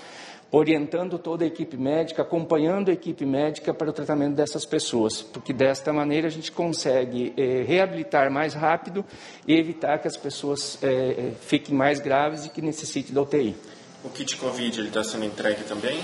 [0.52, 5.54] orientando toda a equipe médica, acompanhando a equipe médica para o tratamento dessas pessoas, porque
[5.54, 9.06] desta maneira a gente consegue eh, reabilitar mais rápido
[9.48, 13.56] e evitar que as pessoas eh, fiquem mais graves e que necessitem da UTI.
[14.04, 16.00] O kit Covid está sendo entregue também?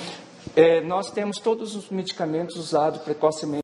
[0.55, 3.61] É, nós temos todos os medicamentos usados precocemente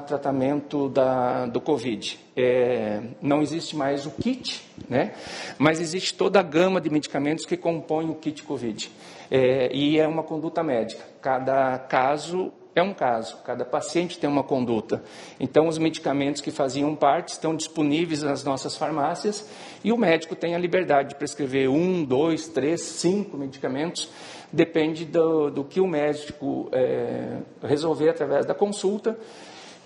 [0.00, 2.18] tratamento da, do Covid.
[2.36, 5.12] É, não existe mais o kit, né?
[5.58, 8.90] mas existe toda a gama de medicamentos que compõem o kit Covid.
[9.30, 11.02] É, e é uma conduta médica.
[11.20, 15.02] Cada caso é um caso, cada paciente tem uma conduta.
[15.40, 19.48] Então, os medicamentos que faziam parte estão disponíveis nas nossas farmácias
[19.82, 24.10] e o médico tem a liberdade de prescrever um, dois, três, cinco medicamentos,
[24.52, 29.18] depende do, do que o médico é, resolver através da consulta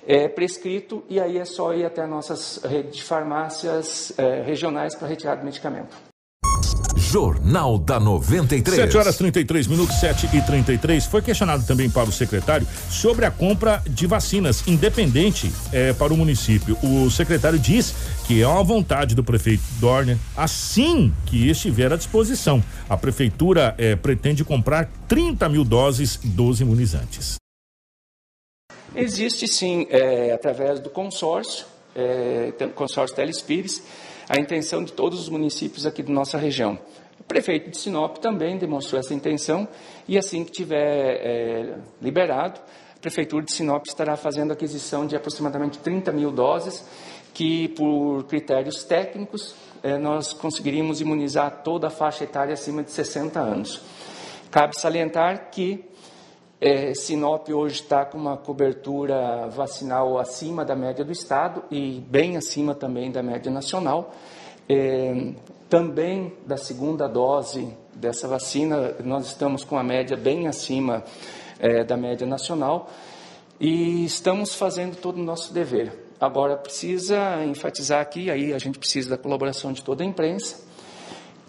[0.06, 5.08] é prescrito e aí é só ir até nossas redes de farmácias é, regionais para
[5.08, 6.10] retirar do medicamento.
[7.10, 8.82] Jornal da 93.
[8.82, 11.06] 7 horas 33 minutos, 7 e 33.
[11.06, 16.16] Foi questionado também para o secretário sobre a compra de vacinas, independente é, para o
[16.16, 16.78] município.
[16.84, 17.94] O secretário diz
[18.28, 22.62] que é uma vontade do prefeito Dorner, assim que estiver à disposição.
[22.88, 27.39] A prefeitura é, pretende comprar 30 mil doses dos imunizantes.
[28.94, 31.64] Existe sim, é, através do consórcio,
[31.94, 33.82] é, consórcio Telespires,
[34.28, 36.76] a intenção de todos os municípios aqui da nossa região.
[37.20, 39.68] O prefeito de Sinop também demonstrou essa intenção
[40.08, 40.76] e assim que tiver
[41.24, 42.60] é, liberado,
[42.96, 46.84] a prefeitura de Sinop estará fazendo aquisição de aproximadamente 30 mil doses
[47.32, 53.38] que, por critérios técnicos, é, nós conseguiríamos imunizar toda a faixa etária acima de 60
[53.38, 53.80] anos.
[54.50, 55.84] Cabe salientar que
[56.60, 62.36] é, Sinop hoje está com uma cobertura vacinal acima da média do estado e bem
[62.36, 64.14] acima também da média nacional.
[64.68, 65.32] É,
[65.70, 71.02] também da segunda dose dessa vacina, nós estamos com a média bem acima
[71.58, 72.90] é, da média nacional
[73.58, 76.10] e estamos fazendo todo o nosso dever.
[76.20, 80.62] Agora, precisa enfatizar aqui, aí a gente precisa da colaboração de toda a imprensa,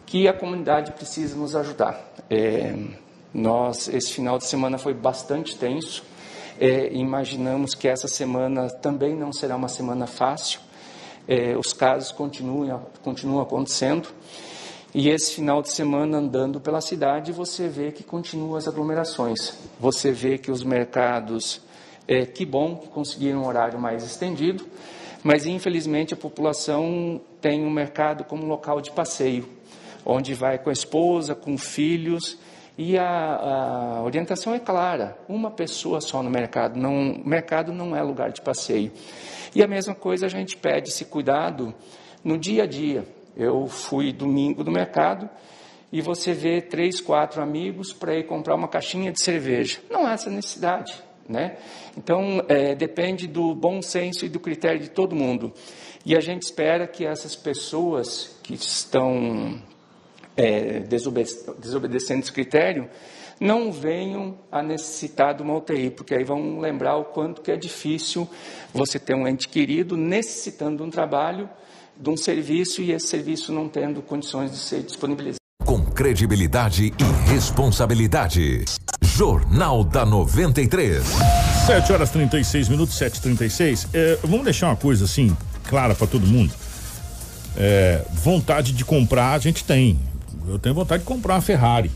[0.05, 2.13] que a comunidade precisa nos ajudar.
[2.29, 2.73] É,
[3.33, 6.03] nós, esse final de semana foi bastante tenso.
[6.59, 10.59] É, imaginamos que essa semana também não será uma semana fácil.
[11.27, 14.09] É, os casos continuam, continuam acontecendo.
[14.93, 19.57] E esse final de semana andando pela cidade, você vê que continuam as aglomerações.
[19.79, 21.61] Você vê que os mercados,
[22.05, 24.65] é, que bom que conseguiram um horário mais estendido,
[25.23, 29.47] mas infelizmente a população tem o um mercado como local de passeio,
[30.05, 32.37] onde vai com a esposa, com filhos
[32.77, 36.79] e a, a, orientação é clara: uma pessoa só no mercado.
[36.79, 38.91] Não, mercado não é lugar de passeio.
[39.53, 41.73] E a mesma coisa a gente pede esse cuidado
[42.23, 43.05] no dia a dia.
[43.35, 45.29] Eu fui domingo no mercado
[45.91, 49.79] e você vê três, quatro amigos para ir comprar uma caixinha de cerveja.
[49.89, 50.93] Não há essa necessidade.
[51.27, 51.57] Né?
[51.97, 55.53] Então, é, depende do bom senso e do critério de todo mundo.
[56.05, 59.61] E a gente espera que essas pessoas que estão
[60.41, 60.79] é,
[61.59, 62.89] desobedecendo esse critério,
[63.39, 67.57] não venham a necessitar de uma UTI, porque aí vão lembrar o quanto que é
[67.57, 68.29] difícil
[68.73, 71.49] você ter um ente querido necessitando de um trabalho,
[71.97, 75.37] de um serviço e esse serviço não tendo condições de ser disponibilizado.
[75.65, 78.65] Com credibilidade e responsabilidade.
[79.01, 81.03] Jornal da 93.
[81.65, 83.87] 7 horas 36 minutos, 7h36.
[83.93, 85.35] É, vamos deixar uma coisa assim,
[85.67, 86.53] clara para todo mundo.
[87.57, 89.99] É, vontade de comprar a gente tem
[90.47, 91.91] eu tenho vontade de comprar uma Ferrari,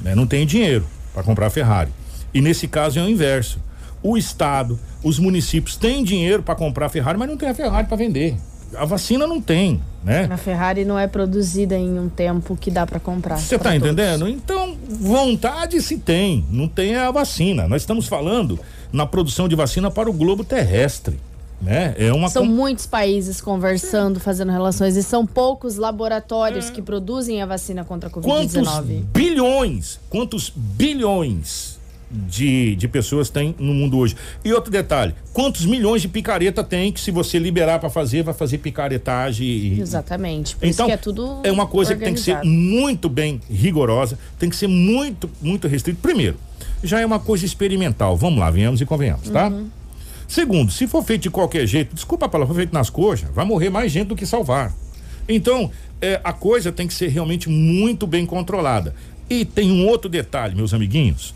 [0.00, 0.14] né?
[0.14, 1.90] Não tenho dinheiro para comprar a Ferrari.
[2.32, 3.58] E nesse caso é o inverso.
[4.02, 7.86] O estado, os municípios têm dinheiro para comprar a Ferrari, mas não tem a Ferrari
[7.86, 8.36] para vender.
[8.74, 10.28] A vacina não tem, né?
[10.30, 13.36] A Ferrari não é produzida em um tempo que dá para comprar.
[13.36, 13.78] Você tá todos.
[13.78, 14.28] entendendo?
[14.28, 17.66] Então, vontade se tem, não tem a vacina.
[17.66, 18.58] Nós estamos falando
[18.92, 21.18] na produção de vacina para o globo terrestre.
[21.60, 21.94] Né?
[21.98, 22.52] É uma são com...
[22.52, 26.72] muitos países conversando, fazendo relações e são poucos laboratórios é.
[26.72, 28.22] que produzem a vacina contra a Covid-19.
[28.22, 31.78] Quantos bilhões, quantos bilhões
[32.10, 34.16] de, de pessoas tem no mundo hoje?
[34.42, 38.32] E outro detalhe, quantos milhões de picareta tem que se você liberar para fazer, vai
[38.32, 39.46] fazer picaretagem?
[39.46, 39.80] E...
[39.80, 40.56] Exatamente.
[40.62, 42.40] Então, é tudo é uma coisa organizado.
[42.40, 46.00] que tem que ser muito bem rigorosa, tem que ser muito, muito restrito.
[46.00, 46.38] Primeiro,
[46.82, 48.16] já é uma coisa experimental.
[48.16, 49.48] Vamos lá, venhamos e convenhamos, tá?
[49.48, 49.68] Uhum.
[50.30, 53.44] Segundo, se for feito de qualquer jeito, desculpa a palavra, for feito nas coxas, vai
[53.44, 54.72] morrer mais gente do que salvar.
[55.28, 58.94] Então, é, a coisa tem que ser realmente muito bem controlada.
[59.28, 61.34] E tem um outro detalhe, meus amiguinhos.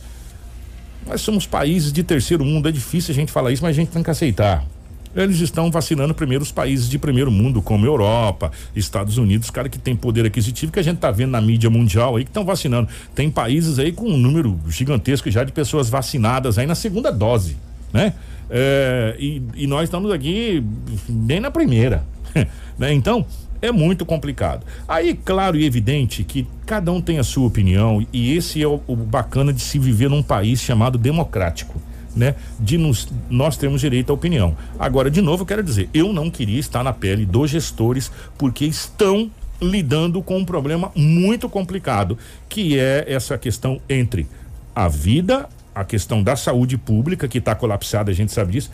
[1.05, 3.89] Nós somos países de terceiro mundo, é difícil a gente falar isso, mas a gente
[3.89, 4.65] tem que aceitar.
[5.13, 9.79] Eles estão vacinando primeiro os países de primeiro mundo, como Europa, Estados Unidos, cara que
[9.79, 12.89] tem poder aquisitivo, que a gente tá vendo na mídia mundial aí que estão vacinando.
[13.13, 17.57] Tem países aí com um número gigantesco já de pessoas vacinadas aí na segunda dose,
[17.93, 18.15] né?
[18.51, 20.63] É, e, e, nós estamos aqui
[21.09, 22.05] bem na primeira.
[22.79, 22.93] né?
[22.93, 23.27] Então,
[23.63, 24.67] é muito complicado.
[24.87, 28.81] Aí, claro e evidente que cada um tem a sua opinião, e esse é o,
[28.87, 31.81] o bacana de se viver num país chamado democrático.
[32.15, 32.37] Né?
[32.61, 34.57] De nos, nós temos direito à opinião.
[34.79, 38.65] Agora, de novo, eu quero dizer, eu não queria estar na pele dos gestores porque
[38.65, 39.31] estão
[39.61, 42.17] lidando com um problema muito complicado,
[42.49, 44.29] que é essa questão entre
[44.75, 48.71] a vida a questão da saúde pública, que está colapsada, a gente sabe disso.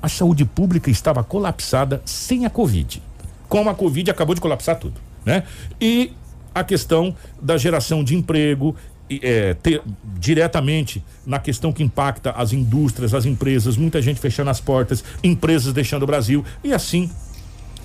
[0.00, 3.02] A saúde pública estava colapsada sem a Covid.
[3.48, 5.44] Com a Covid acabou de colapsar tudo, né?
[5.80, 6.12] E
[6.54, 8.76] a questão da geração de emprego,
[9.22, 9.82] é, ter,
[10.18, 15.72] diretamente na questão que impacta as indústrias, as empresas, muita gente fechando as portas, empresas
[15.72, 17.10] deixando o Brasil e assim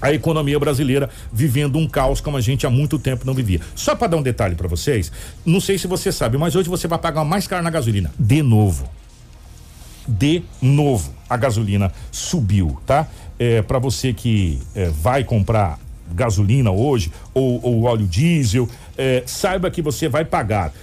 [0.01, 3.61] a economia brasileira vivendo um caos como a gente há muito tempo não vivia.
[3.75, 5.11] Só para dar um detalhe para vocês,
[5.45, 8.11] não sei se você sabe, mas hoje você vai pagar mais caro na gasolina.
[8.17, 8.89] De novo.
[10.07, 11.13] De novo.
[11.29, 13.07] A gasolina subiu, tá?
[13.37, 15.77] É, para você que é, vai comprar
[16.11, 20.73] gasolina hoje ou, ou óleo diesel, é, saiba que você vai pagar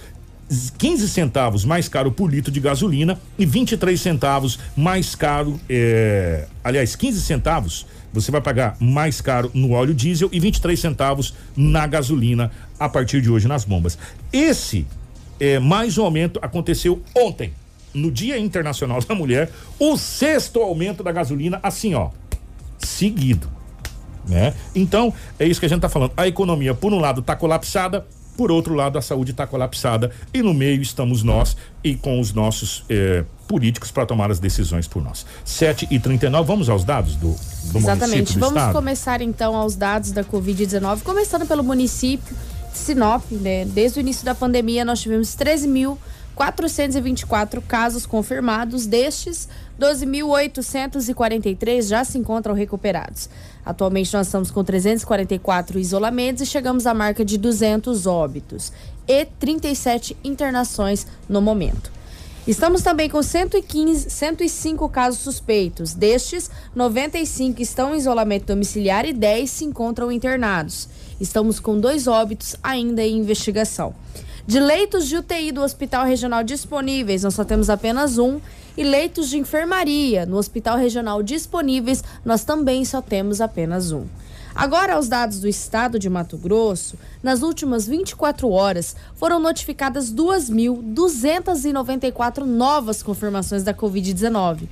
[0.77, 6.95] 15 centavos mais caro por litro de gasolina e 23 centavos mais caro, é, aliás,
[6.95, 12.51] 15 centavos você vai pagar mais caro no óleo diesel e 23 centavos na gasolina
[12.79, 13.97] a partir de hoje nas bombas.
[14.31, 14.87] Esse
[15.39, 17.53] é, mais um aumento aconteceu ontem,
[17.93, 22.09] no Dia Internacional da Mulher, o sexto aumento da gasolina, assim ó,
[22.79, 23.49] seguido.
[24.27, 24.53] Né?
[24.75, 26.11] Então, é isso que a gente está falando.
[26.17, 28.05] A economia, por um lado, está colapsada,
[28.37, 32.31] por outro lado, a saúde está colapsada e no meio estamos nós e com os
[32.31, 35.25] nossos eh, políticos para tomar as decisões por nós.
[35.43, 37.35] 7 e 39 vamos aos dados do,
[37.71, 38.35] do Exatamente.
[38.35, 38.73] do vamos estado?
[38.73, 42.35] começar então aos dados da Covid-19, começando pelo município
[42.71, 43.65] de Sinop, né?
[43.65, 45.97] Desde o início da pandemia, nós tivemos 13 mil.
[46.35, 49.49] 424 casos confirmados, destes
[49.81, 53.27] 12.843 já se encontram recuperados.
[53.67, 58.71] Atualmente nós estamos com 344 isolamentos e chegamos à marca de 200 óbitos
[59.05, 61.91] e 37 internações no momento.
[62.47, 65.93] Estamos também com 115, 105 casos suspeitos.
[65.93, 70.87] Destes, 95 estão em isolamento domiciliar e 10 se encontram internados.
[71.19, 73.93] Estamos com dois óbitos ainda em investigação.
[74.47, 78.39] De leitos de UTI do Hospital Regional disponíveis, nós só temos apenas um.
[78.77, 84.05] E leitos de enfermaria no Hospital Regional disponíveis, nós também só temos apenas um.
[84.53, 92.43] Agora, aos dados do estado de Mato Grosso, nas últimas 24 horas foram notificadas 2.294
[92.43, 94.67] novas confirmações da Covid-19.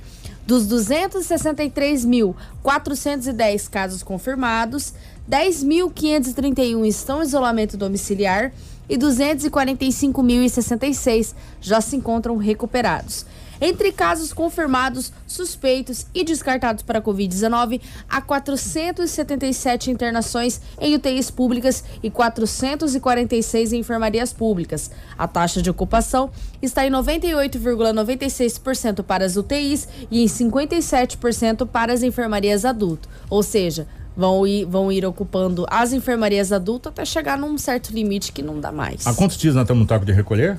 [0.46, 4.94] Dos 263.410 casos confirmados,
[5.28, 8.52] 10.531 estão em isolamento domiciliar
[8.88, 13.26] e 245.066 já se encontram recuperados.
[13.60, 21.84] Entre casos confirmados, suspeitos e descartados para a Covid-19, há 477 internações em UTIs públicas
[22.02, 24.90] e 446 em enfermarias públicas.
[25.16, 26.30] A taxa de ocupação
[26.60, 33.08] está em 98,96% para as UTIs e em 57% para as enfermarias adulto.
[33.30, 33.86] Ou seja,
[34.16, 38.60] vão ir, vão ir ocupando as enfermarias adultas até chegar num certo limite que não
[38.60, 39.06] dá mais.
[39.06, 40.58] Há quantos dias nós estamos no toque de recolher?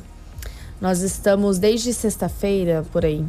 [0.80, 3.24] Nós estamos desde sexta-feira, por aí.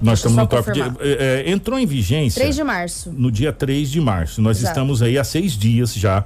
[0.00, 0.80] Nós Deixa estamos no toque de.
[0.80, 2.40] eh, eh, entrou em vigência.
[2.40, 3.12] 3 de março.
[3.16, 4.42] No dia 3 de março.
[4.42, 4.72] Nós Exato.
[4.72, 6.24] estamos aí há seis dias já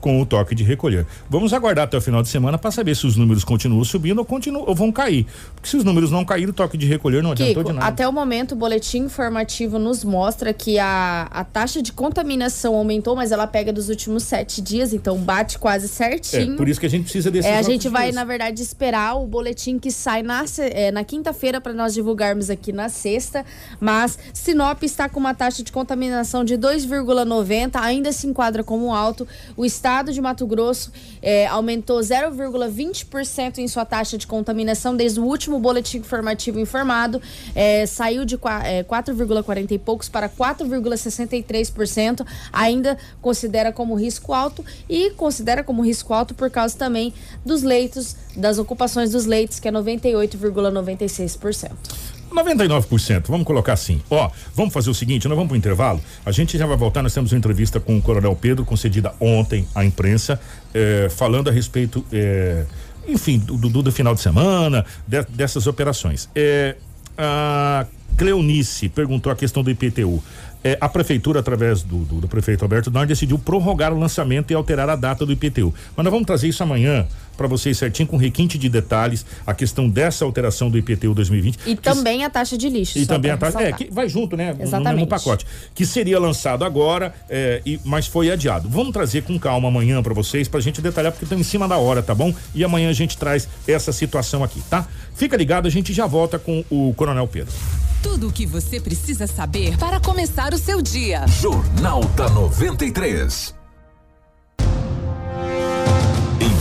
[0.00, 1.06] com o toque de recolher.
[1.28, 4.24] Vamos aguardar até o final de semana para saber se os números continuam subindo ou,
[4.24, 5.26] continuam, ou vão cair.
[5.54, 7.86] Porque se os números não caírem, o toque de recolher não adiantou Kiko, de nada.
[7.90, 13.16] até o momento o boletim informativo nos mostra que a, a taxa de contaminação aumentou,
[13.16, 16.56] mas ela pega dos últimos sete dias, então bate quase É, certinho.
[16.56, 18.14] por isso que a gente precisa desses É, a gente vai, dias.
[18.14, 22.72] na verdade, esperar o boletim que sai na, é, na quinta-feira para nós divulgarmos aqui
[22.72, 23.44] na sexta.
[23.80, 29.26] Mas Sinop está com uma taxa de contaminação de 2,90, ainda se enquadra como alto.
[29.56, 35.24] O estado de Mato Grosso é, aumentou 0,20% em sua taxa de contaminação desde o
[35.24, 37.20] último boletim informativo informado.
[37.54, 42.26] É, saiu de qua- é, 4,40 e poucos para 4,63%.
[42.52, 47.14] Ainda considera como risco alto e considera como risco alto por causa também
[47.44, 52.17] dos leitos, das ocupações dos leitos, que é 98,96%.
[52.34, 54.00] 99%, vamos colocar assim.
[54.10, 56.00] Ó, vamos fazer o seguinte, nós vamos pro intervalo.
[56.24, 59.66] A gente já vai voltar, nós temos uma entrevista com o Coronel Pedro, concedida ontem
[59.74, 60.40] à imprensa,
[60.74, 62.64] eh, falando a respeito, eh,
[63.06, 66.28] enfim, do, do, do final de semana, de- dessas operações.
[66.34, 66.76] Eh,
[67.16, 70.22] a Cleonice perguntou a questão do IPTU.
[70.64, 74.54] Eh, a prefeitura, através do, do, do prefeito Alberto Nor, decidiu prorrogar o lançamento e
[74.54, 75.72] alterar a data do IPTU.
[75.96, 77.06] Mas nós vamos trazer isso amanhã
[77.36, 81.58] para vocês certinho, com requinte de detalhes, a questão dessa alteração do IPTU 2020.
[81.64, 82.98] E que também a taxa de lixo.
[82.98, 83.62] e também a taxa.
[83.62, 84.50] É, que vai junto, né?
[84.52, 84.94] no- No Exatamente.
[84.96, 85.46] mesmo pacote.
[85.72, 88.68] Que seria lançado agora, é, e, mas foi adiado.
[88.68, 91.76] Vamos trazer com calma amanhã para vocês, pra gente detalhar, porque estão em cima da
[91.76, 92.34] hora, tá bom?
[92.52, 94.84] E amanhã a gente traz essa situação aqui, tá?
[95.14, 97.54] Fica ligado, a gente já volta com o Coronel Pedro.
[98.02, 101.26] Tudo o que você precisa saber para começar o seu dia.
[101.26, 103.57] Jornal da 93.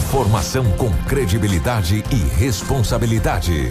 [0.07, 3.69] Informação com credibilidade e responsabilidade.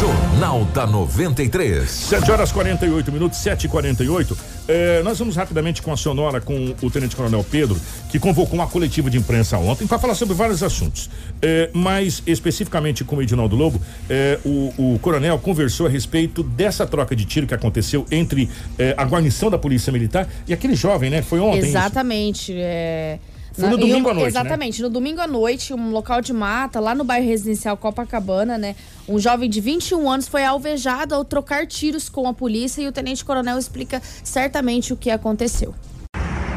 [0.00, 1.88] Jornal da 93.
[1.88, 6.74] 7 horas 48 minutos, 7 e 48 é, Nós vamos rapidamente com a Sonora, com
[6.82, 10.60] o Tenente Coronel Pedro, que convocou uma coletiva de imprensa ontem para falar sobre vários
[10.60, 11.08] assuntos.
[11.40, 16.84] É, mas, especificamente com o Edinaldo Lobo, é, o, o Coronel conversou a respeito dessa
[16.84, 21.10] troca de tiro que aconteceu entre é, a guarnição da Polícia Militar e aquele jovem,
[21.10, 21.22] né?
[21.22, 21.60] Foi ontem.
[21.60, 21.68] isso?
[21.68, 22.52] Exatamente.
[22.56, 23.20] É...
[23.52, 24.40] Foi no domingo um- à noite, né?
[24.40, 28.74] Exatamente, no domingo à noite, um local de mata, lá no bairro residencial Copacabana, né?
[29.08, 32.92] Um jovem de 21 anos foi alvejado ao trocar tiros com a polícia e o
[32.92, 35.74] tenente coronel explica certamente o que aconteceu.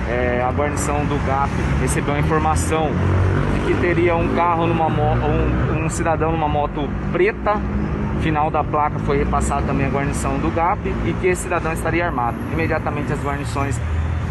[0.09, 1.49] É, a guarnição do GAP
[1.81, 2.89] recebeu a informação
[3.65, 6.81] que teria um carro numa moto, um, um cidadão numa moto
[7.11, 7.53] preta.
[8.21, 12.05] Final da placa foi repassado também a guarnição do GAP e que esse cidadão estaria
[12.05, 12.37] armado.
[12.53, 13.77] Imediatamente as guarnições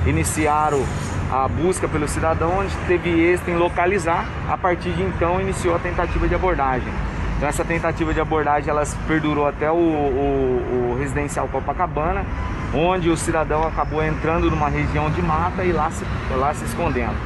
[0.06, 0.84] iniciaram
[1.30, 4.26] a busca pelo cidadão, onde teve êxito em localizar.
[4.48, 6.92] A partir de então iniciou a tentativa de abordagem.
[7.36, 12.24] Então essa tentativa de abordagem ela perdurou até o, o, o residencial Copacabana,
[12.72, 16.04] onde o cidadão acabou entrando numa região de mata e lá se,
[16.36, 17.16] lá se escondendo.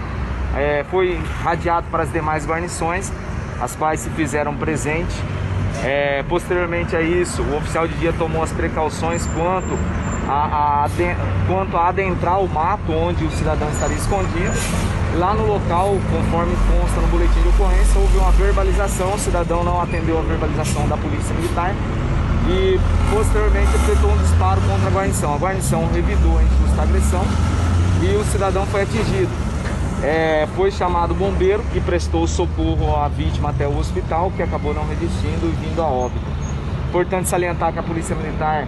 [0.56, 3.12] É, foi radiado para as demais guarnições,
[3.60, 5.14] as quais se fizeram presente.
[5.84, 9.78] É, posteriormente a isso, o oficial de dia tomou as precauções quanto
[10.28, 10.88] a, a,
[11.46, 14.54] quanto a adentrar o mato onde o cidadão estaria escondido.
[15.18, 19.80] Lá no local, conforme consta no boletim de ocorrência, houve uma verbalização, o cidadão não
[19.80, 21.74] atendeu a verbalização da polícia militar
[22.48, 22.78] e
[23.10, 25.34] posteriormente efetuou um disparo contra a guarnição.
[25.34, 27.24] A guarnição revidou a injusta agressão
[28.02, 29.45] e o cidadão foi atingido.
[30.02, 34.86] É, foi chamado bombeiro que prestou socorro à vítima até o hospital, que acabou não
[34.86, 36.24] resistindo e vindo a óbito.
[36.88, 38.66] Importante salientar que a Polícia Militar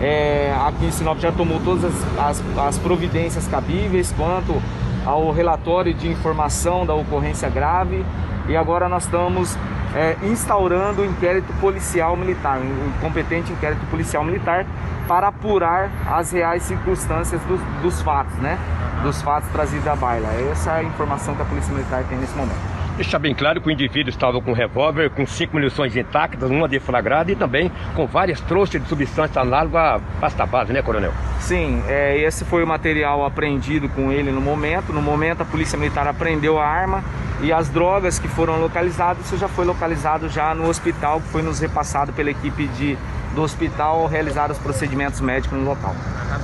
[0.00, 4.60] é, aqui em Sinop já tomou todas as, as, as providências cabíveis quanto
[5.04, 8.04] ao relatório de informação da ocorrência grave
[8.48, 9.56] e agora nós estamos
[9.94, 14.66] é, instaurando o inquérito policial militar, um competente inquérito policial militar
[15.06, 18.58] para apurar as reais circunstâncias dos, dos fatos, né?
[19.02, 20.28] Dos fatos trazidos à baila.
[20.50, 22.71] Essa é a informação que a Polícia Militar tem nesse momento.
[22.96, 26.68] Deixar bem claro que o indivíduo estava com um revólver com cinco munições intactas, uma
[26.68, 31.12] deflagrada e também com várias trouxas de substância análoga à pasta base, né, coronel?
[31.40, 34.92] Sim, é, esse foi o material apreendido com ele no momento.
[34.92, 37.02] No momento, a Polícia Militar apreendeu a arma
[37.40, 41.42] e as drogas que foram localizadas, isso já foi localizado já no hospital, que foi
[41.42, 42.96] nos repassado pela equipe de
[43.34, 45.94] do hospital realizar os procedimentos médicos no local.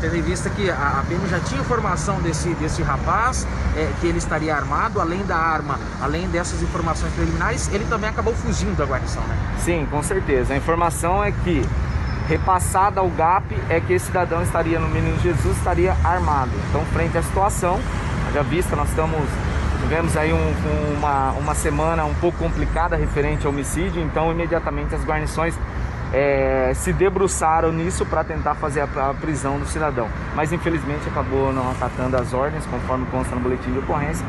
[0.00, 4.06] Tendo em vista que a, a PM já tinha informação desse, desse rapaz, é, que
[4.06, 8.84] ele estaria armado, além da arma, além dessas informações preliminares, ele também acabou fugindo da
[8.84, 9.36] guarnição, né?
[9.58, 10.54] Sim, com certeza.
[10.54, 11.64] A informação é que,
[12.28, 16.52] repassada ao GAP, é que esse cidadão estaria no Menino Jesus, estaria armado.
[16.68, 17.80] Então, frente à situação,
[18.32, 19.18] já vista, nós estamos
[19.80, 20.54] tivemos aí um,
[20.98, 25.54] uma, uma semana um pouco complicada referente ao homicídio, então imediatamente as guarnições
[26.12, 30.08] é, se debruçaram nisso para tentar fazer a, a, prisão do cidadão.
[30.34, 34.24] Mas infelizmente acabou não acatando as ordens, conforme consta no boletim de ocorrência.